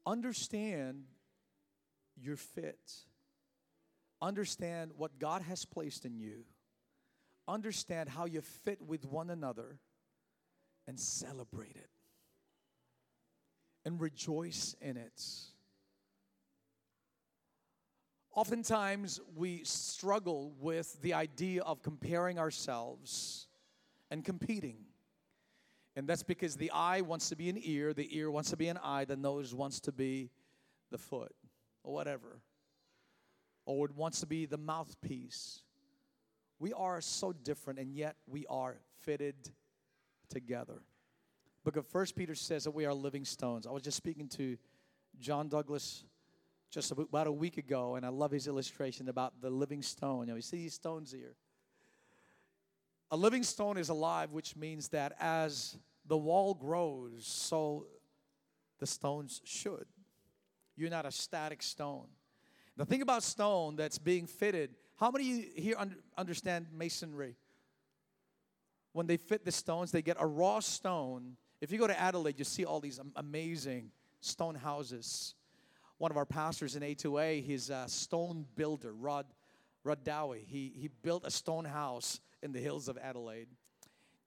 understand 0.06 1.04
your 2.20 2.36
fit. 2.36 2.78
Understand 4.20 4.92
what 4.96 5.18
God 5.18 5.42
has 5.42 5.64
placed 5.64 6.04
in 6.04 6.16
you. 6.16 6.44
Understand 7.46 8.08
how 8.08 8.24
you 8.24 8.40
fit 8.40 8.80
with 8.80 9.04
one 9.04 9.30
another 9.30 9.78
and 10.86 10.98
celebrate 10.98 11.76
it. 11.76 11.90
And 13.84 14.00
rejoice 14.00 14.74
in 14.80 14.96
it. 14.96 15.22
Oftentimes, 18.34 19.20
we 19.36 19.62
struggle 19.62 20.54
with 20.58 21.00
the 21.02 21.14
idea 21.14 21.62
of 21.62 21.82
comparing 21.82 22.38
ourselves 22.38 23.46
and 24.10 24.24
competing. 24.24 24.78
And 25.96 26.08
that's 26.08 26.24
because 26.24 26.56
the 26.56 26.72
eye 26.72 27.02
wants 27.02 27.28
to 27.28 27.36
be 27.36 27.48
an 27.48 27.58
ear, 27.62 27.92
the 27.92 28.08
ear 28.16 28.30
wants 28.30 28.50
to 28.50 28.56
be 28.56 28.68
an 28.68 28.78
eye, 28.82 29.04
the 29.04 29.16
nose 29.16 29.54
wants 29.54 29.78
to 29.80 29.92
be 29.92 30.30
the 30.90 30.98
foot, 30.98 31.32
or 31.84 31.94
whatever. 31.94 32.40
Or 33.66 33.86
it 33.86 33.94
wants 33.94 34.20
to 34.20 34.26
be 34.26 34.46
the 34.46 34.58
mouthpiece. 34.58 35.60
We 36.58 36.72
are 36.72 37.00
so 37.00 37.32
different, 37.32 37.78
and 37.78 37.94
yet 37.94 38.16
we 38.26 38.46
are 38.46 38.78
fitted 39.02 39.36
together. 40.28 40.82
Book 41.64 41.76
of 41.76 41.86
First 41.86 42.14
Peter 42.14 42.34
says 42.34 42.64
that 42.64 42.72
we 42.72 42.84
are 42.84 42.92
living 42.92 43.24
stones. 43.24 43.66
I 43.66 43.70
was 43.70 43.82
just 43.82 43.96
speaking 43.96 44.28
to 44.28 44.58
John 45.18 45.48
Douglas 45.48 46.04
just 46.70 46.92
about 46.92 47.26
a 47.26 47.32
week 47.32 47.56
ago, 47.56 47.94
and 47.94 48.04
I 48.04 48.10
love 48.10 48.30
his 48.30 48.46
illustration 48.46 49.08
about 49.08 49.40
the 49.40 49.48
living 49.48 49.80
stone. 49.80 50.26
You 50.26 50.26
know, 50.26 50.36
you 50.36 50.42
see 50.42 50.58
these 50.58 50.74
stones 50.74 51.10
here. 51.10 51.36
A 53.10 53.16
living 53.16 53.42
stone 53.42 53.78
is 53.78 53.88
alive, 53.88 54.32
which 54.32 54.56
means 54.56 54.88
that 54.88 55.16
as 55.18 55.78
the 56.06 56.18
wall 56.18 56.52
grows, 56.52 57.26
so 57.26 57.86
the 58.78 58.86
stones 58.86 59.40
should. 59.44 59.86
You're 60.76 60.90
not 60.90 61.06
a 61.06 61.10
static 61.10 61.62
stone. 61.62 62.08
The 62.76 62.84
thing 62.84 63.00
about 63.00 63.22
stone 63.22 63.76
that's 63.76 63.98
being 63.98 64.26
fitted, 64.26 64.74
how 64.96 65.10
many 65.10 65.48
here 65.56 65.76
understand 66.18 66.66
masonry? 66.74 67.36
When 68.92 69.06
they 69.06 69.16
fit 69.16 69.46
the 69.46 69.52
stones, 69.52 69.92
they 69.92 70.02
get 70.02 70.18
a 70.20 70.26
raw 70.26 70.60
stone. 70.60 71.36
If 71.60 71.72
you 71.72 71.78
go 71.78 71.86
to 71.86 71.98
Adelaide, 71.98 72.38
you 72.38 72.44
see 72.44 72.64
all 72.64 72.80
these 72.80 73.00
amazing 73.16 73.90
stone 74.20 74.54
houses 74.54 75.34
one 75.98 76.10
of 76.10 76.16
our 76.16 76.26
pastors 76.26 76.76
in 76.76 76.82
A2A, 76.82 77.42
he's 77.44 77.70
a 77.70 77.84
stone 77.88 78.46
builder, 78.56 78.92
Rod, 78.92 79.26
Rod 79.84 80.02
Dowie. 80.04 80.44
He, 80.46 80.72
he 80.76 80.88
built 81.02 81.24
a 81.24 81.30
stone 81.30 81.64
house 81.64 82.20
in 82.42 82.52
the 82.52 82.58
hills 82.58 82.88
of 82.88 82.98
Adelaide. 82.98 83.48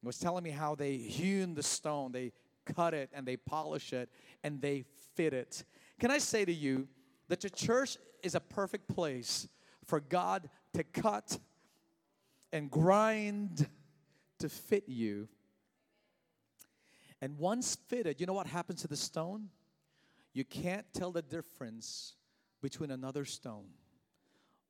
He 0.02 0.08
was 0.08 0.18
telling 0.18 0.44
me 0.44 0.52
how 0.52 0.76
they 0.76 0.98
hewn 0.98 1.54
the 1.54 1.64
stone, 1.64 2.12
they 2.12 2.32
cut 2.66 2.94
it 2.94 3.10
and 3.14 3.26
they 3.26 3.38
polish 3.38 3.94
it 3.94 4.10
and 4.44 4.62
they 4.62 4.86
fit 5.16 5.34
it. 5.34 5.64
Can 6.00 6.12
I 6.12 6.20
say 6.20 6.46
to 6.46 6.54
you 6.54 6.88
that 7.28 7.42
the 7.42 7.50
church 7.50 7.98
is 8.24 8.36
a 8.36 8.40
perfect 8.40 8.88
place 8.88 9.48
for 9.86 10.00
God 10.00 10.50
to 10.74 10.84
cut 10.84 11.38
and 12.52 12.72
grind 12.72 13.68
to 14.40 14.50
fit 14.50 14.86
you? 14.88 15.28
And 17.22 17.38
once 17.38 17.76
fitted, 17.88 18.20
you 18.20 18.26
know 18.26 18.34
what 18.34 18.48
happens 18.48 18.82
to 18.82 18.88
the 18.88 18.96
stone? 18.96 19.50
You 20.34 20.46
can't 20.46 20.86
tell 20.94 21.12
the 21.12 21.22
difference 21.22 22.14
between 22.62 22.92
another 22.92 23.26
stone. 23.26 23.70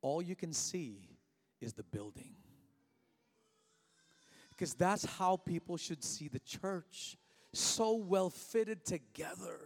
All 0.00 0.22
you 0.22 0.34
can 0.34 0.52
see 0.52 1.10
is 1.60 1.74
the 1.74 1.82
building. 1.82 2.34
Because 4.50 4.74
that's 4.74 5.04
how 5.04 5.36
people 5.36 5.76
should 5.76 6.02
see 6.02 6.28
the 6.28 6.40
church. 6.40 7.16
So 7.52 7.94
well 7.94 8.30
fitted 8.30 8.84
together 8.84 9.60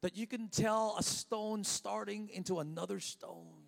that 0.00 0.16
you 0.16 0.26
can 0.26 0.48
tell 0.48 0.96
a 0.98 1.02
stone 1.02 1.64
starting 1.64 2.28
into 2.32 2.60
another 2.60 3.00
stone. 3.00 3.64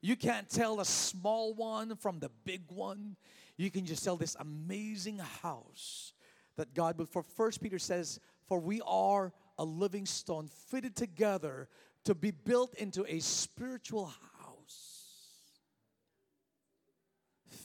You 0.00 0.16
can't 0.16 0.48
tell 0.48 0.80
a 0.80 0.84
small 0.84 1.54
one 1.54 1.96
from 1.96 2.20
the 2.20 2.30
big 2.44 2.62
one. 2.68 3.16
You 3.56 3.70
can 3.70 3.86
just 3.86 4.04
tell 4.04 4.16
this 4.16 4.36
amazing 4.38 5.18
house 5.18 6.12
that 6.56 6.74
God, 6.74 6.96
but 6.96 7.08
for 7.08 7.22
First 7.22 7.60
Peter 7.62 7.78
says, 7.78 8.20
for 8.46 8.58
we 8.58 8.80
are 8.86 9.32
a 9.58 9.64
living 9.64 10.06
stone 10.06 10.48
fitted 10.68 10.96
together 10.96 11.68
to 12.04 12.14
be 12.14 12.30
built 12.30 12.74
into 12.74 13.04
a 13.06 13.20
spiritual 13.20 14.06
house. 14.38 15.06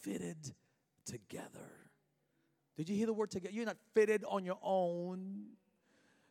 Fitted 0.02 0.54
together. 1.06 1.50
Did 2.76 2.90
you 2.90 2.96
hear 2.96 3.06
the 3.06 3.14
word 3.14 3.30
together? 3.30 3.54
You're 3.54 3.66
not 3.66 3.78
fitted 3.94 4.24
on 4.28 4.44
your 4.44 4.58
own. 4.64 5.44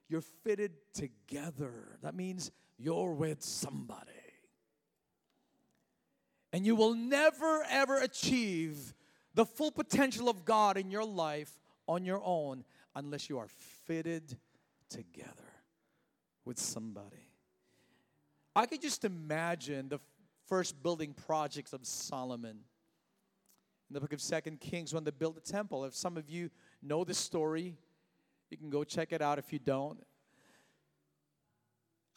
You're 0.09 0.23
fitted 0.42 0.73
together. 0.92 1.99
That 2.03 2.14
means 2.14 2.51
you're 2.79 3.12
with 3.12 3.42
somebody. 3.42 4.11
And 6.53 6.66
you 6.66 6.75
will 6.75 6.94
never 6.94 7.64
ever 7.68 7.99
achieve 7.99 8.94
the 9.35 9.46
full 9.46 9.70
potential 9.70 10.29
of 10.29 10.44
God 10.44 10.77
in 10.77 10.90
your 10.90 11.05
life 11.05 11.53
on 11.90 12.05
your 12.05 12.22
own 12.24 12.64
unless 12.94 13.29
you 13.29 13.37
are 13.37 13.48
fitted 13.85 14.37
together 14.88 15.50
with 16.44 16.57
somebody. 16.57 17.26
I 18.55 18.66
could 18.66 18.81
just 18.81 19.05
imagine 19.05 19.88
the 19.88 19.98
first 20.46 20.81
building 20.85 21.14
projects 21.26 21.72
of 21.72 21.85
Solomon 21.85 22.61
in 23.88 23.94
the 23.94 24.00
book 24.00 24.12
of 24.12 24.20
Second 24.20 24.61
Kings 24.61 24.94
when 24.94 25.03
they 25.03 25.11
built 25.11 25.35
the 25.35 25.53
temple. 25.53 25.85
If 25.85 25.96
some 25.96 26.16
of 26.16 26.31
you 26.31 26.50
know 26.81 27.03
the 27.03 27.12
story, 27.12 27.76
you 28.50 28.57
can 28.57 28.70
go 28.70 28.85
check 28.85 29.12
it 29.12 29.20
out 29.20 29.40
if 29.40 29.53
you 29.53 29.59
don't. 29.59 29.98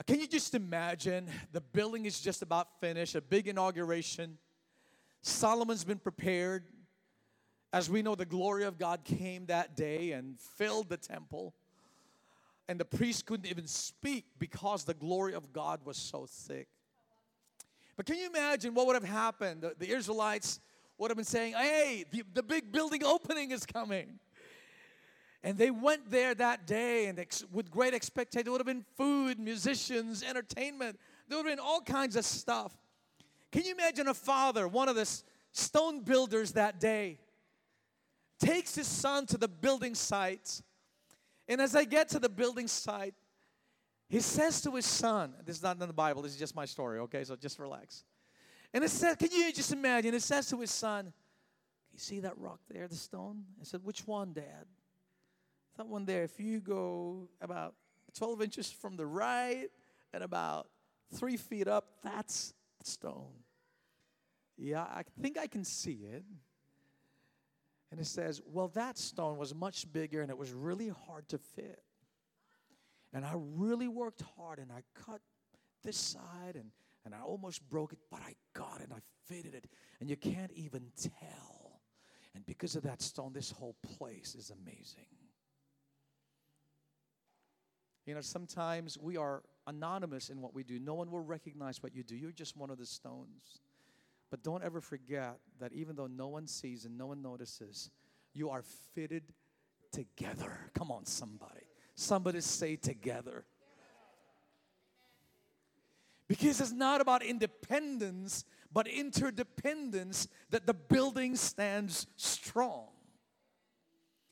Can 0.06 0.20
you 0.20 0.28
just 0.28 0.54
imagine 0.54 1.30
the 1.52 1.62
building 1.62 2.06
is 2.06 2.20
just 2.20 2.44
about 2.44 2.80
finished, 2.80 3.16
a 3.16 3.22
big 3.22 3.48
inauguration. 3.48 4.38
Solomon's 5.22 5.84
been 5.84 5.98
prepared, 5.98 6.66
As 7.74 7.90
we 7.90 8.04
know, 8.04 8.14
the 8.14 8.24
glory 8.24 8.66
of 8.66 8.78
God 8.78 9.04
came 9.04 9.48
that 9.48 9.76
day 9.76 10.12
and 10.12 10.40
filled 10.40 10.90
the 10.90 10.98
temple. 10.98 11.56
And 12.70 12.80
the 12.80 12.86
priest 12.86 13.26
couldn't 13.26 13.48
even 13.48 13.66
speak 13.66 14.26
because 14.38 14.84
the 14.84 14.94
glory 14.94 15.34
of 15.34 15.52
God 15.52 15.80
was 15.84 15.98
so 15.98 16.28
thick. 16.30 16.68
But 17.98 18.06
can 18.06 18.18
you 18.18 18.28
imagine 18.28 18.76
what 18.76 18.86
would 18.86 18.94
have 18.94 19.04
happened? 19.04 19.64
The, 19.64 19.74
the 19.78 19.90
Israelites 19.90 20.60
would 21.00 21.10
have 21.10 21.18
been 21.18 21.26
saying, 21.26 21.54
Hey, 21.54 22.06
the, 22.12 22.24
the 22.36 22.44
big 22.44 22.72
building 22.72 23.04
opening 23.06 23.50
is 23.50 23.66
coming. 23.66 24.20
And 25.44 25.58
they 25.58 25.72
went 25.72 26.10
there 26.10 26.34
that 26.36 26.68
day 26.68 27.08
and 27.08 27.20
ex- 27.20 27.44
with 27.52 27.72
great 27.72 27.96
expectation. 27.96 28.46
There 28.46 28.52
would 28.52 28.62
have 28.62 28.68
been 28.68 28.86
food, 28.96 29.40
musicians, 29.40 30.24
entertainment. 30.24 31.00
There 31.28 31.38
would 31.38 31.46
have 31.48 31.58
been 31.58 31.64
all 31.64 31.82
kinds 31.82 32.16
of 32.16 32.24
stuff. 32.24 32.72
Can 33.52 33.66
you 33.66 33.74
imagine 33.74 34.08
a 34.08 34.14
father, 34.14 34.68
one 34.68 34.88
of 34.88 34.96
the 34.96 35.10
stone 35.52 36.02
builders 36.02 36.54
that 36.54 36.80
day, 36.80 37.18
takes 38.46 38.76
his 38.76 38.88
son 38.88 39.26
to 39.28 39.38
the 39.38 39.48
building 39.48 39.96
site. 39.96 40.62
And 41.48 41.62
as 41.62 41.76
I 41.76 41.84
get 41.86 42.10
to 42.10 42.20
the 42.20 42.30
building 42.30 42.68
site, 42.68 43.16
he 44.08 44.20
says 44.20 44.62
to 44.62 44.72
his 44.76 44.86
son, 44.86 45.34
this 45.46 45.58
is 45.58 45.64
not 45.64 45.82
in 45.82 45.88
the 45.88 45.94
Bible, 45.94 46.22
this 46.22 46.34
is 46.34 46.40
just 46.40 46.56
my 46.56 46.66
story, 46.66 47.00
okay? 47.00 47.24
So 47.24 47.36
just 47.36 47.60
relax. 47.60 48.04
And 48.74 48.84
it 48.84 48.90
says, 48.90 49.16
can 49.16 49.30
you 49.32 49.52
just 49.52 49.72
imagine? 49.72 50.14
It 50.14 50.22
says 50.22 50.50
to 50.50 50.60
his 50.60 50.72
son, 50.72 51.14
You 51.92 52.00
see 52.00 52.20
that 52.22 52.38
rock 52.38 52.60
there, 52.70 52.88
the 52.88 52.96
stone? 52.96 53.44
I 53.62 53.64
said, 53.64 53.84
Which 53.84 54.08
one, 54.08 54.34
Dad? 54.34 54.66
That 55.78 55.88
one 55.88 56.06
there, 56.06 56.24
if 56.24 56.40
you 56.40 56.60
go 56.60 57.30
about 57.42 57.76
12 58.16 58.42
inches 58.42 58.72
from 58.72 58.96
the 58.96 59.06
right 59.06 59.68
and 60.14 60.24
about 60.24 60.68
three 61.14 61.38
feet 61.38 61.68
up, 61.68 61.86
that's 62.04 62.54
the 62.80 62.90
stone. 62.90 63.34
Yeah, 64.58 64.84
I 64.84 65.04
think 65.22 65.38
I 65.38 65.48
can 65.48 65.64
see 65.64 66.00
it. 66.12 66.24
And 67.94 68.02
it 68.02 68.08
says, 68.08 68.42
Well, 68.52 68.70
that 68.70 68.98
stone 68.98 69.38
was 69.38 69.54
much 69.54 69.86
bigger 69.94 70.22
and 70.22 70.32
it 70.32 70.38
was 70.38 70.52
really 70.52 70.92
hard 71.06 71.30
to 71.30 71.38
fit. 71.38 71.84
And 73.14 73.24
I 73.24 73.34
really 73.36 73.88
worked 73.88 74.24
hard 74.36 74.58
and 74.58 74.72
I 74.72 74.82
cut 75.00 75.22
this 75.84 75.96
side 75.96 76.56
and, 76.56 76.72
and 77.06 77.14
I 77.14 77.20
almost 77.20 77.62
broke 77.70 77.94
it, 77.94 78.00
but 78.10 78.20
I 78.22 78.34
got 78.56 78.80
it 78.80 78.86
and 78.86 78.94
I 78.94 79.02
fitted 79.28 79.54
it. 79.54 79.68
And 80.00 80.10
you 80.10 80.16
can't 80.16 80.52
even 80.54 80.88
tell. 81.00 81.82
And 82.34 82.44
because 82.48 82.76
of 82.76 82.82
that 82.82 83.04
stone, 83.04 83.32
this 83.32 83.52
whole 83.52 83.76
place 83.96 84.34
is 84.34 84.50
amazing. 84.50 85.06
You 88.08 88.16
know, 88.16 88.22
sometimes 88.22 88.98
we 88.98 89.18
are 89.18 89.44
anonymous 89.68 90.32
in 90.32 90.42
what 90.42 90.56
we 90.56 90.64
do. 90.64 90.80
No 90.80 90.96
one 90.96 91.12
will 91.12 91.22
recognize 91.22 91.84
what 91.84 91.94
you 91.96 92.02
do. 92.02 92.16
You're 92.16 92.32
just 92.32 92.58
one 92.58 92.72
of 92.72 92.80
the 92.80 92.88
stones. 92.88 93.62
But 94.34 94.41
don't 94.41 94.63
ever 94.63 94.82
forget 94.82 95.38
that 95.60 95.74
even 95.74 95.96
though 95.96 96.08
no 96.08 96.28
one 96.28 96.48
sees 96.48 96.86
and 96.86 96.98
no 96.98 97.06
one 97.06 97.22
notices, 97.22 97.91
you 98.34 98.50
are 98.50 98.63
fitted 98.96 99.22
together. 99.91 100.72
Come 100.74 100.91
on, 100.91 101.06
somebody. 101.06 101.67
Somebody 101.93 102.41
say 102.41 102.76
together. 102.76 103.46
Because 106.28 106.60
it's 106.60 106.72
not 106.72 107.00
about 107.00 107.22
independence, 107.22 108.43
but 108.72 108.88
interdependence 108.88 110.28
that 110.50 110.65
the 110.65 110.74
building 110.74 111.36
stands 111.36 112.08
strong. 112.15 112.88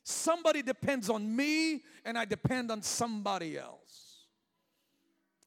Somebody 0.04 0.64
depends 0.64 1.12
on 1.12 1.36
me, 1.36 1.84
and 2.04 2.18
I 2.18 2.26
depend 2.26 2.72
on 2.72 2.82
somebody 2.82 3.56
else. 3.56 4.26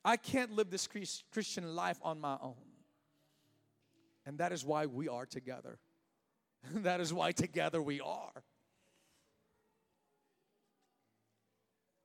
I 0.05 0.17
can't 0.17 0.53
live 0.53 0.71
this 0.71 0.89
Christian 1.33 1.75
life 1.75 1.99
on 2.05 2.21
my 2.21 2.37
own. 2.41 2.55
And 4.27 4.39
that 4.39 4.53
is 4.53 4.65
why 4.65 4.87
we 4.87 5.09
are 5.09 5.27
together. 5.27 5.79
that 6.75 7.01
is 7.01 7.13
why 7.13 7.33
together 7.33 7.81
we 7.83 8.01
are. 8.01 8.43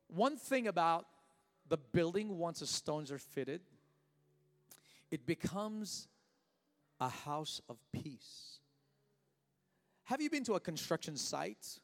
One 0.07 0.37
thing 0.37 0.67
about 0.67 1.05
the 1.67 1.77
building, 1.77 2.37
once 2.37 2.59
the 2.59 2.67
stones 2.67 3.11
are 3.11 3.19
fitted, 3.19 3.61
it 5.11 5.25
becomes 5.25 6.07
a 6.99 7.09
house 7.09 7.61
of 7.69 7.77
peace. 7.93 8.59
Have 10.05 10.21
you 10.21 10.29
been 10.29 10.43
to 10.45 10.53
a 10.53 10.59
construction 10.59 11.15
site 11.15 11.79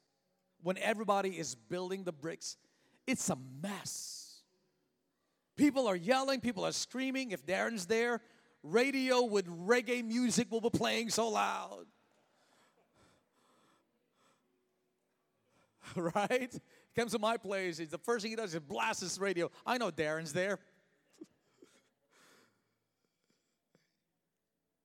when 0.64 0.78
everybody 0.80 1.38
is 1.38 1.54
building 1.54 2.04
the 2.04 2.12
bricks? 2.12 2.58
It's 3.06 3.30
a 3.30 3.38
mess. 3.62 4.42
People 5.56 5.88
are 5.88 5.96
yelling, 5.96 6.42
people 6.42 6.66
are 6.66 6.72
screaming. 6.72 7.32
If 7.32 7.46
Darren's 7.46 7.86
there, 7.86 8.22
radio 8.66 9.24
with 9.24 9.48
reggae 9.48 10.04
music 10.04 10.52
will 10.52 10.62
be 10.62 10.70
playing 10.70 11.10
so 11.10 11.30
loud. 11.30 11.86
right? 15.96 16.54
Comes 16.96 17.12
to 17.12 17.20
my 17.20 17.38
place, 17.38 17.78
the 17.78 17.98
first 17.98 18.24
thing 18.24 18.32
he 18.32 18.36
does 18.36 18.54
is 18.54 18.60
blast 18.62 19.02
his 19.02 19.20
radio. 19.20 19.52
I 19.66 19.78
know 19.78 19.92
Darren's 19.92 20.34
there. 20.34 20.60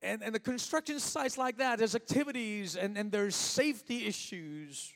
and, 0.01 0.21
and 0.21 0.35
the 0.35 0.39
construction 0.39 0.99
sites 0.99 1.37
like 1.37 1.57
that, 1.57 1.79
there's 1.79 1.95
activities 1.95 2.75
and, 2.75 2.97
and 2.97 3.11
there's 3.11 3.35
safety 3.35 4.05
issues. 4.07 4.91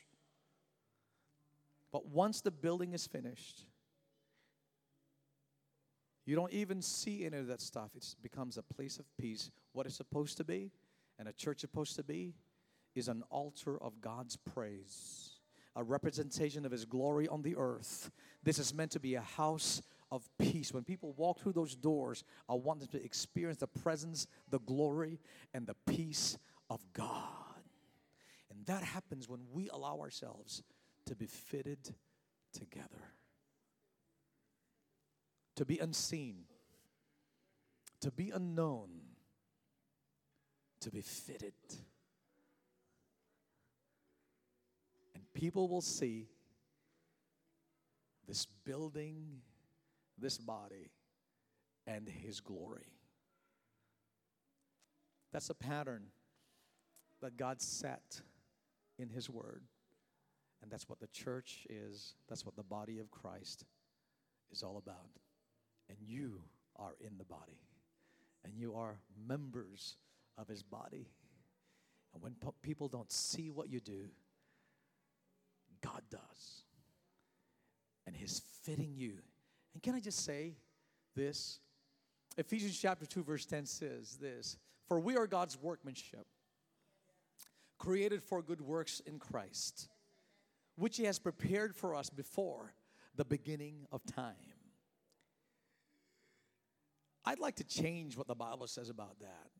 But 1.90 2.06
once 2.06 2.42
the 2.42 2.50
building 2.50 2.92
is 2.92 3.06
finished, 3.06 3.64
you 6.26 6.34
don't 6.34 6.52
even 6.52 6.82
see 6.82 7.24
any 7.24 7.38
of 7.38 7.46
that 7.46 7.60
stuff. 7.60 7.90
It 7.94 8.04
becomes 8.20 8.58
a 8.58 8.62
place 8.62 8.98
of 8.98 9.06
peace. 9.16 9.50
What 9.72 9.86
it's 9.86 9.94
supposed 9.94 10.36
to 10.38 10.44
be, 10.44 10.72
and 11.18 11.28
a 11.28 11.32
church 11.32 11.60
supposed 11.60 11.94
to 11.96 12.02
be, 12.02 12.34
is 12.96 13.06
an 13.06 13.22
altar 13.30 13.80
of 13.80 14.00
God's 14.00 14.36
praise, 14.36 15.38
a 15.76 15.84
representation 15.84 16.66
of 16.66 16.72
His 16.72 16.84
glory 16.84 17.28
on 17.28 17.42
the 17.42 17.56
earth. 17.56 18.10
This 18.42 18.58
is 18.58 18.74
meant 18.74 18.90
to 18.92 19.00
be 19.00 19.14
a 19.14 19.20
house 19.20 19.82
of 20.10 20.28
peace. 20.38 20.74
When 20.74 20.82
people 20.82 21.14
walk 21.16 21.40
through 21.40 21.52
those 21.52 21.76
doors, 21.76 22.24
I 22.48 22.54
want 22.54 22.80
them 22.80 22.88
to 22.88 23.04
experience 23.04 23.58
the 23.58 23.68
presence, 23.68 24.26
the 24.50 24.60
glory, 24.60 25.20
and 25.54 25.64
the 25.64 25.76
peace 25.86 26.38
of 26.68 26.80
God. 26.92 27.22
And 28.50 28.66
that 28.66 28.82
happens 28.82 29.28
when 29.28 29.40
we 29.52 29.68
allow 29.68 30.00
ourselves 30.00 30.64
to 31.06 31.14
be 31.14 31.26
fitted 31.26 31.94
together 32.52 33.12
to 35.56 35.64
be 35.64 35.78
unseen, 35.78 36.44
to 38.00 38.10
be 38.10 38.30
unknown, 38.30 38.88
to 40.80 40.90
be 40.90 41.00
fitted. 41.00 41.54
And 45.14 45.24
people 45.34 45.68
will 45.68 45.80
see 45.80 46.28
this 48.28 48.46
building, 48.64 49.40
this 50.18 50.38
body, 50.38 50.90
and 51.86 52.08
His 52.08 52.40
glory. 52.40 52.92
That's 55.32 55.50
a 55.50 55.54
pattern 55.54 56.06
that 57.22 57.36
God 57.36 57.62
set 57.62 58.20
in 58.98 59.08
His 59.08 59.30
Word. 59.30 59.62
And 60.62 60.70
that's 60.70 60.88
what 60.88 61.00
the 61.00 61.06
church 61.08 61.66
is, 61.70 62.14
that's 62.28 62.44
what 62.44 62.56
the 62.56 62.62
body 62.62 62.98
of 62.98 63.10
Christ 63.10 63.64
is 64.50 64.62
all 64.62 64.78
about 64.78 65.10
and 65.88 65.98
you 66.00 66.40
are 66.76 66.94
in 67.00 67.16
the 67.18 67.24
body, 67.24 67.60
and 68.44 68.54
you 68.54 68.74
are 68.74 68.98
members 69.26 69.96
of 70.38 70.48
his 70.48 70.62
body. 70.62 71.08
And 72.12 72.22
when 72.22 72.34
po- 72.34 72.54
people 72.62 72.88
don't 72.88 73.10
see 73.10 73.50
what 73.50 73.68
you 73.68 73.80
do, 73.80 74.08
God 75.82 76.02
does. 76.10 76.64
And 78.06 78.14
he's 78.14 78.42
fitting 78.62 78.94
you. 78.96 79.18
And 79.74 79.82
can 79.82 79.94
I 79.94 80.00
just 80.00 80.24
say 80.24 80.54
this? 81.14 81.60
Ephesians 82.38 82.78
chapter 82.78 83.06
2, 83.06 83.22
verse 83.24 83.46
10 83.46 83.66
says 83.66 84.16
this 84.20 84.56
For 84.88 85.00
we 85.00 85.16
are 85.16 85.26
God's 85.26 85.60
workmanship, 85.60 86.26
created 87.78 88.22
for 88.22 88.42
good 88.42 88.60
works 88.60 89.00
in 89.06 89.18
Christ, 89.18 89.88
which 90.76 90.96
he 90.96 91.04
has 91.04 91.18
prepared 91.18 91.74
for 91.74 91.94
us 91.94 92.10
before 92.10 92.74
the 93.16 93.24
beginning 93.24 93.86
of 93.90 94.04
time. 94.04 94.34
I'd 97.26 97.40
like 97.40 97.56
to 97.56 97.64
change 97.64 98.16
what 98.16 98.28
the 98.28 98.36
Bible 98.36 98.68
says 98.68 98.88
about 98.88 99.18
that. 99.20 99.50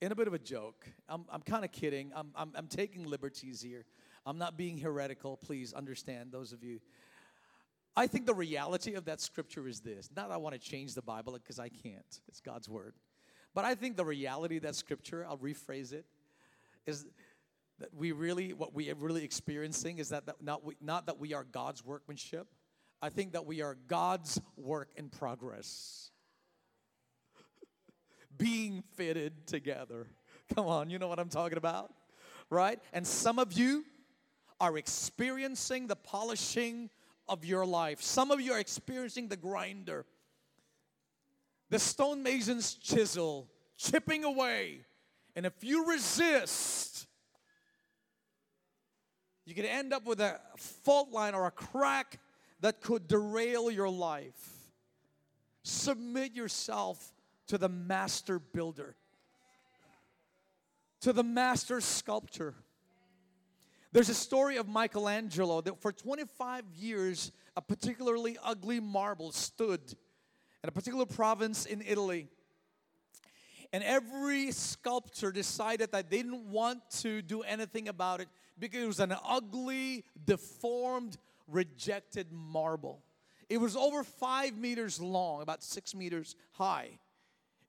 In 0.00 0.10
a 0.10 0.14
bit 0.14 0.26
of 0.26 0.32
a 0.32 0.38
joke, 0.38 0.86
I'm, 1.06 1.26
I'm 1.30 1.42
kind 1.42 1.64
of 1.64 1.70
kidding. 1.70 2.12
I'm, 2.16 2.30
I'm, 2.34 2.52
I'm 2.54 2.66
taking 2.66 3.04
liberties 3.04 3.60
here. 3.60 3.84
I'm 4.24 4.38
not 4.38 4.56
being 4.56 4.78
heretical. 4.78 5.36
Please 5.36 5.74
understand, 5.74 6.32
those 6.32 6.52
of 6.52 6.64
you. 6.64 6.80
I 7.94 8.06
think 8.06 8.24
the 8.26 8.34
reality 8.34 8.94
of 8.94 9.04
that 9.04 9.20
scripture 9.20 9.68
is 9.68 9.80
this. 9.80 10.08
Not 10.16 10.30
I 10.30 10.38
want 10.38 10.54
to 10.54 10.58
change 10.58 10.94
the 10.94 11.02
Bible 11.02 11.34
because 11.34 11.58
I 11.58 11.68
can't, 11.68 12.20
it's 12.26 12.40
God's 12.40 12.68
word. 12.68 12.94
But 13.54 13.66
I 13.66 13.74
think 13.74 13.96
the 13.96 14.04
reality 14.04 14.56
of 14.56 14.62
that 14.62 14.74
scripture, 14.74 15.26
I'll 15.28 15.38
rephrase 15.38 15.92
it, 15.92 16.06
is 16.86 17.06
that 17.78 17.94
we 17.94 18.12
really, 18.12 18.52
what 18.52 18.74
we 18.74 18.90
are 18.90 18.94
really 18.94 19.24
experiencing 19.24 19.98
is 19.98 20.08
that, 20.08 20.26
that 20.26 20.42
not, 20.42 20.64
we, 20.64 20.74
not 20.80 21.06
that 21.06 21.20
we 21.20 21.34
are 21.34 21.44
God's 21.44 21.84
workmanship. 21.84 22.48
I 23.00 23.10
think 23.10 23.32
that 23.32 23.46
we 23.46 23.60
are 23.62 23.76
God's 23.86 24.40
work 24.56 24.90
in 24.96 25.08
progress 25.08 26.10
being 28.38 28.82
fitted 28.96 29.46
together. 29.46 30.08
Come 30.54 30.66
on, 30.66 30.90
you 30.90 30.98
know 30.98 31.08
what 31.08 31.18
I'm 31.18 31.28
talking 31.28 31.58
about? 31.58 31.92
right? 32.50 32.78
And 32.92 33.06
some 33.06 33.38
of 33.38 33.52
you 33.52 33.84
are 34.60 34.78
experiencing 34.78 35.86
the 35.86 35.96
polishing 35.96 36.90
of 37.28 37.44
your 37.44 37.66
life. 37.66 38.02
Some 38.02 38.30
of 38.30 38.40
you 38.40 38.52
are 38.52 38.60
experiencing 38.60 39.28
the 39.28 39.36
grinder, 39.36 40.06
the 41.70 41.78
stonemason's 41.78 42.74
chisel, 42.74 43.48
chipping 43.76 44.24
away. 44.24 44.80
And 45.36 45.44
if 45.46 45.64
you 45.64 45.86
resist, 45.88 47.06
you 49.44 49.54
could 49.54 49.64
end 49.64 49.92
up 49.92 50.06
with 50.06 50.20
a 50.20 50.38
fault 50.56 51.10
line 51.10 51.34
or 51.34 51.46
a 51.46 51.50
crack 51.50 52.20
that 52.60 52.80
could 52.80 53.08
derail 53.08 53.70
your 53.70 53.88
life. 53.88 54.52
Submit 55.64 56.34
yourself 56.34 57.12
to 57.48 57.58
the 57.58 57.68
master 57.68 58.38
builder, 58.38 58.96
to 61.00 61.12
the 61.12 61.22
master 61.22 61.80
sculptor. 61.80 62.54
There's 63.92 64.08
a 64.08 64.14
story 64.14 64.56
of 64.56 64.66
Michelangelo 64.66 65.60
that 65.60 65.80
for 65.80 65.92
25 65.92 66.64
years, 66.74 67.30
a 67.56 67.62
particularly 67.62 68.36
ugly 68.42 68.80
marble 68.80 69.30
stood 69.30 69.80
in 70.62 70.68
a 70.68 70.72
particular 70.72 71.06
province 71.06 71.66
in 71.66 71.82
Italy. 71.86 72.28
And 73.72 73.84
every 73.84 74.50
sculptor 74.52 75.30
decided 75.30 75.92
that 75.92 76.08
they 76.08 76.16
didn't 76.16 76.50
want 76.50 76.78
to 77.02 77.22
do 77.22 77.42
anything 77.42 77.88
about 77.88 78.20
it 78.20 78.28
because 78.58 78.82
it 78.82 78.86
was 78.86 79.00
an 79.00 79.14
ugly, 79.28 80.04
deformed, 80.24 81.18
rejected 81.48 82.28
marble. 82.32 83.02
It 83.48 83.58
was 83.58 83.76
over 83.76 84.04
five 84.04 84.56
meters 84.56 85.00
long, 85.00 85.42
about 85.42 85.62
six 85.62 85.94
meters 85.94 86.34
high. 86.52 86.98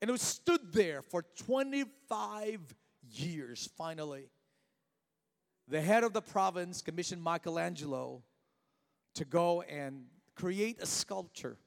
And 0.02 0.12
it 0.12 0.20
stood 0.20 0.74
there 0.74 1.02
for 1.02 1.24
25 1.46 2.76
years 3.12 3.70
finally 3.78 4.30
the 5.68 5.82
head 5.82 6.04
of 6.04 6.14
the 6.14 6.22
province 6.22 6.82
commissioned 6.82 7.24
Michelangelo 7.24 8.22
to 9.16 9.26
go 9.26 9.62
and 9.64 10.06
create 10.36 10.82
a 10.82 10.86
sculpture 10.86 11.58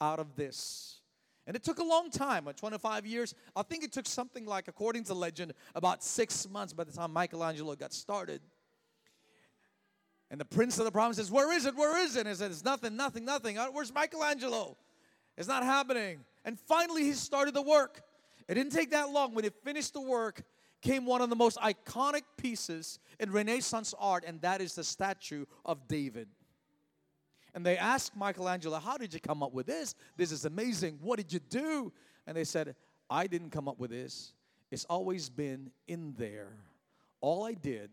out 0.00 0.18
of 0.18 0.34
this. 0.36 1.00
And 1.46 1.54
it 1.54 1.62
took 1.62 1.78
a 1.78 1.84
long 1.84 2.10
time, 2.10 2.48
25 2.56 3.06
years. 3.06 3.34
I 3.54 3.62
think 3.62 3.84
it 3.84 3.92
took 3.92 4.06
something 4.06 4.46
like, 4.46 4.66
according 4.66 5.04
to 5.04 5.14
legend, 5.14 5.52
about 5.76 6.02
six 6.02 6.48
months 6.48 6.72
by 6.72 6.82
the 6.82 6.92
time 6.92 7.12
Michelangelo 7.12 7.76
got 7.76 7.92
started. 7.92 8.40
And 10.28 10.40
the 10.40 10.44
prince 10.44 10.76
of 10.78 10.86
the 10.86 10.90
province 10.90 11.18
says, 11.18 11.30
Where 11.30 11.52
is 11.52 11.66
it? 11.66 11.76
Where 11.76 12.04
is 12.04 12.16
it? 12.16 12.20
And 12.20 12.28
he 12.30 12.34
said, 12.34 12.50
It's 12.50 12.64
nothing, 12.64 12.96
nothing, 12.96 13.24
nothing. 13.24 13.58
Uh, 13.58 13.66
where's 13.66 13.94
Michelangelo? 13.94 14.76
It's 15.36 15.46
not 15.46 15.62
happening. 15.62 16.24
And 16.46 16.58
finally, 16.58 17.02
he 17.02 17.12
started 17.12 17.52
the 17.52 17.60
work. 17.60 18.00
It 18.48 18.54
didn't 18.54 18.72
take 18.72 18.92
that 18.92 19.10
long. 19.10 19.34
When 19.34 19.44
he 19.44 19.50
finished 19.64 19.92
the 19.92 20.00
work, 20.00 20.42
came 20.80 21.04
one 21.04 21.20
of 21.20 21.28
the 21.28 21.36
most 21.36 21.58
iconic 21.58 22.22
pieces 22.36 23.00
in 23.18 23.32
Renaissance 23.32 23.92
art, 23.98 24.24
and 24.26 24.40
that 24.42 24.60
is 24.60 24.74
the 24.74 24.84
statue 24.84 25.44
of 25.64 25.88
David. 25.88 26.28
And 27.54 27.66
they 27.66 27.76
asked 27.76 28.16
Michelangelo, 28.16 28.78
How 28.78 28.96
did 28.96 29.12
you 29.12 29.20
come 29.20 29.42
up 29.42 29.52
with 29.52 29.66
this? 29.66 29.94
This 30.16 30.30
is 30.30 30.44
amazing. 30.44 30.98
What 31.02 31.16
did 31.16 31.32
you 31.32 31.40
do? 31.40 31.92
And 32.26 32.36
they 32.36 32.44
said, 32.44 32.76
I 33.10 33.26
didn't 33.26 33.50
come 33.50 33.68
up 33.68 33.78
with 33.78 33.90
this. 33.90 34.32
It's 34.70 34.84
always 34.84 35.28
been 35.28 35.70
in 35.88 36.14
there. 36.18 36.52
All 37.20 37.44
I 37.44 37.54
did 37.54 37.90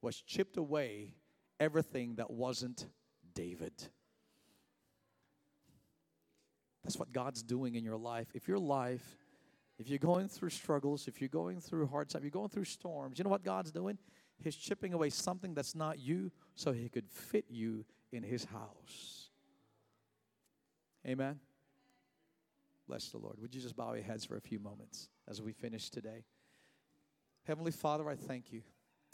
was 0.00 0.20
chipped 0.22 0.56
away 0.56 1.14
everything 1.58 2.14
that 2.16 2.30
wasn't 2.30 2.86
David. 3.34 3.72
That's 6.90 6.98
what 6.98 7.12
God's 7.12 7.44
doing 7.44 7.76
in 7.76 7.84
your 7.84 7.96
life. 7.96 8.26
If 8.34 8.48
your 8.48 8.58
life 8.58 9.16
if 9.78 9.88
you're 9.88 10.00
going 10.00 10.26
through 10.28 10.50
struggles, 10.50 11.06
if 11.06 11.20
you're 11.20 11.28
going 11.28 11.60
through 11.60 11.86
hard 11.86 12.08
times, 12.08 12.24
you're 12.24 12.32
going 12.32 12.48
through 12.48 12.64
storms, 12.64 13.16
you 13.16 13.22
know 13.22 13.30
what 13.30 13.44
God's 13.44 13.70
doing? 13.70 13.96
He's 14.42 14.56
chipping 14.56 14.92
away 14.92 15.08
something 15.08 15.54
that's 15.54 15.76
not 15.76 16.00
you 16.00 16.32
so 16.56 16.72
He 16.72 16.88
could 16.88 17.08
fit 17.08 17.44
you 17.48 17.86
in 18.10 18.24
His 18.24 18.44
house. 18.44 19.30
Amen. 21.06 21.38
Bless 22.88 23.08
the 23.10 23.18
Lord. 23.18 23.36
Would 23.40 23.54
you 23.54 23.60
just 23.60 23.76
bow 23.76 23.94
your 23.94 24.02
heads 24.02 24.24
for 24.24 24.36
a 24.36 24.40
few 24.40 24.58
moments 24.58 25.08
as 25.28 25.40
we 25.40 25.52
finish 25.52 25.90
today? 25.90 26.24
Heavenly 27.46 27.72
Father, 27.72 28.10
I 28.10 28.16
thank 28.16 28.52
you. 28.52 28.62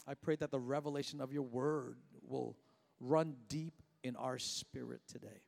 I 0.07 0.15
pray 0.15 0.35
that 0.37 0.49
the 0.49 0.59
revelation 0.59 1.21
of 1.21 1.31
your 1.31 1.43
word 1.43 1.99
will 2.27 2.57
run 2.99 3.35
deep 3.47 3.83
in 4.03 4.15
our 4.15 4.39
spirit 4.39 5.01
today. 5.07 5.43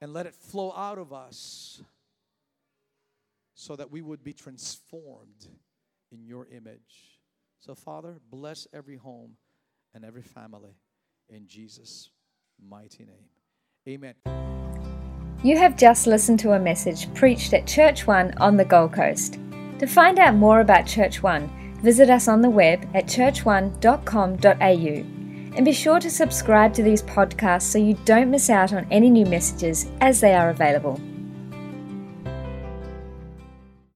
And 0.00 0.12
let 0.12 0.26
it 0.26 0.34
flow 0.34 0.72
out 0.72 0.98
of 0.98 1.12
us 1.12 1.82
so 3.54 3.76
that 3.76 3.90
we 3.90 4.00
would 4.00 4.24
be 4.24 4.32
transformed 4.32 5.46
in 6.10 6.24
your 6.24 6.46
image. 6.46 7.20
So, 7.60 7.74
Father, 7.74 8.16
bless 8.30 8.66
every 8.72 8.96
home 8.96 9.36
and 9.94 10.04
every 10.04 10.22
family 10.22 10.76
in 11.28 11.46
Jesus' 11.46 12.10
mighty 12.58 13.04
name. 13.04 13.28
Amen. 13.88 14.14
You 15.42 15.56
have 15.56 15.76
just 15.76 16.06
listened 16.06 16.38
to 16.40 16.52
a 16.52 16.58
message 16.58 17.12
preached 17.14 17.54
at 17.54 17.66
Church 17.66 18.06
One 18.06 18.34
on 18.38 18.56
the 18.56 18.64
Gold 18.64 18.92
Coast. 18.92 19.38
To 19.78 19.86
find 19.86 20.18
out 20.18 20.34
more 20.34 20.60
about 20.60 20.86
Church 20.86 21.22
One, 21.22 21.48
visit 21.82 22.10
us 22.10 22.28
on 22.28 22.42
the 22.42 22.50
web 22.50 22.86
at 22.94 23.06
churchone.com.au 23.06 25.19
and 25.54 25.64
be 25.64 25.72
sure 25.72 26.00
to 26.00 26.10
subscribe 26.10 26.72
to 26.74 26.82
these 26.82 27.02
podcasts 27.02 27.62
so 27.62 27.78
you 27.78 27.94
don't 28.04 28.30
miss 28.30 28.50
out 28.50 28.72
on 28.72 28.86
any 28.90 29.10
new 29.10 29.26
messages 29.26 29.90
as 30.00 30.20
they 30.20 30.34
are 30.34 30.50
available. 30.50 31.00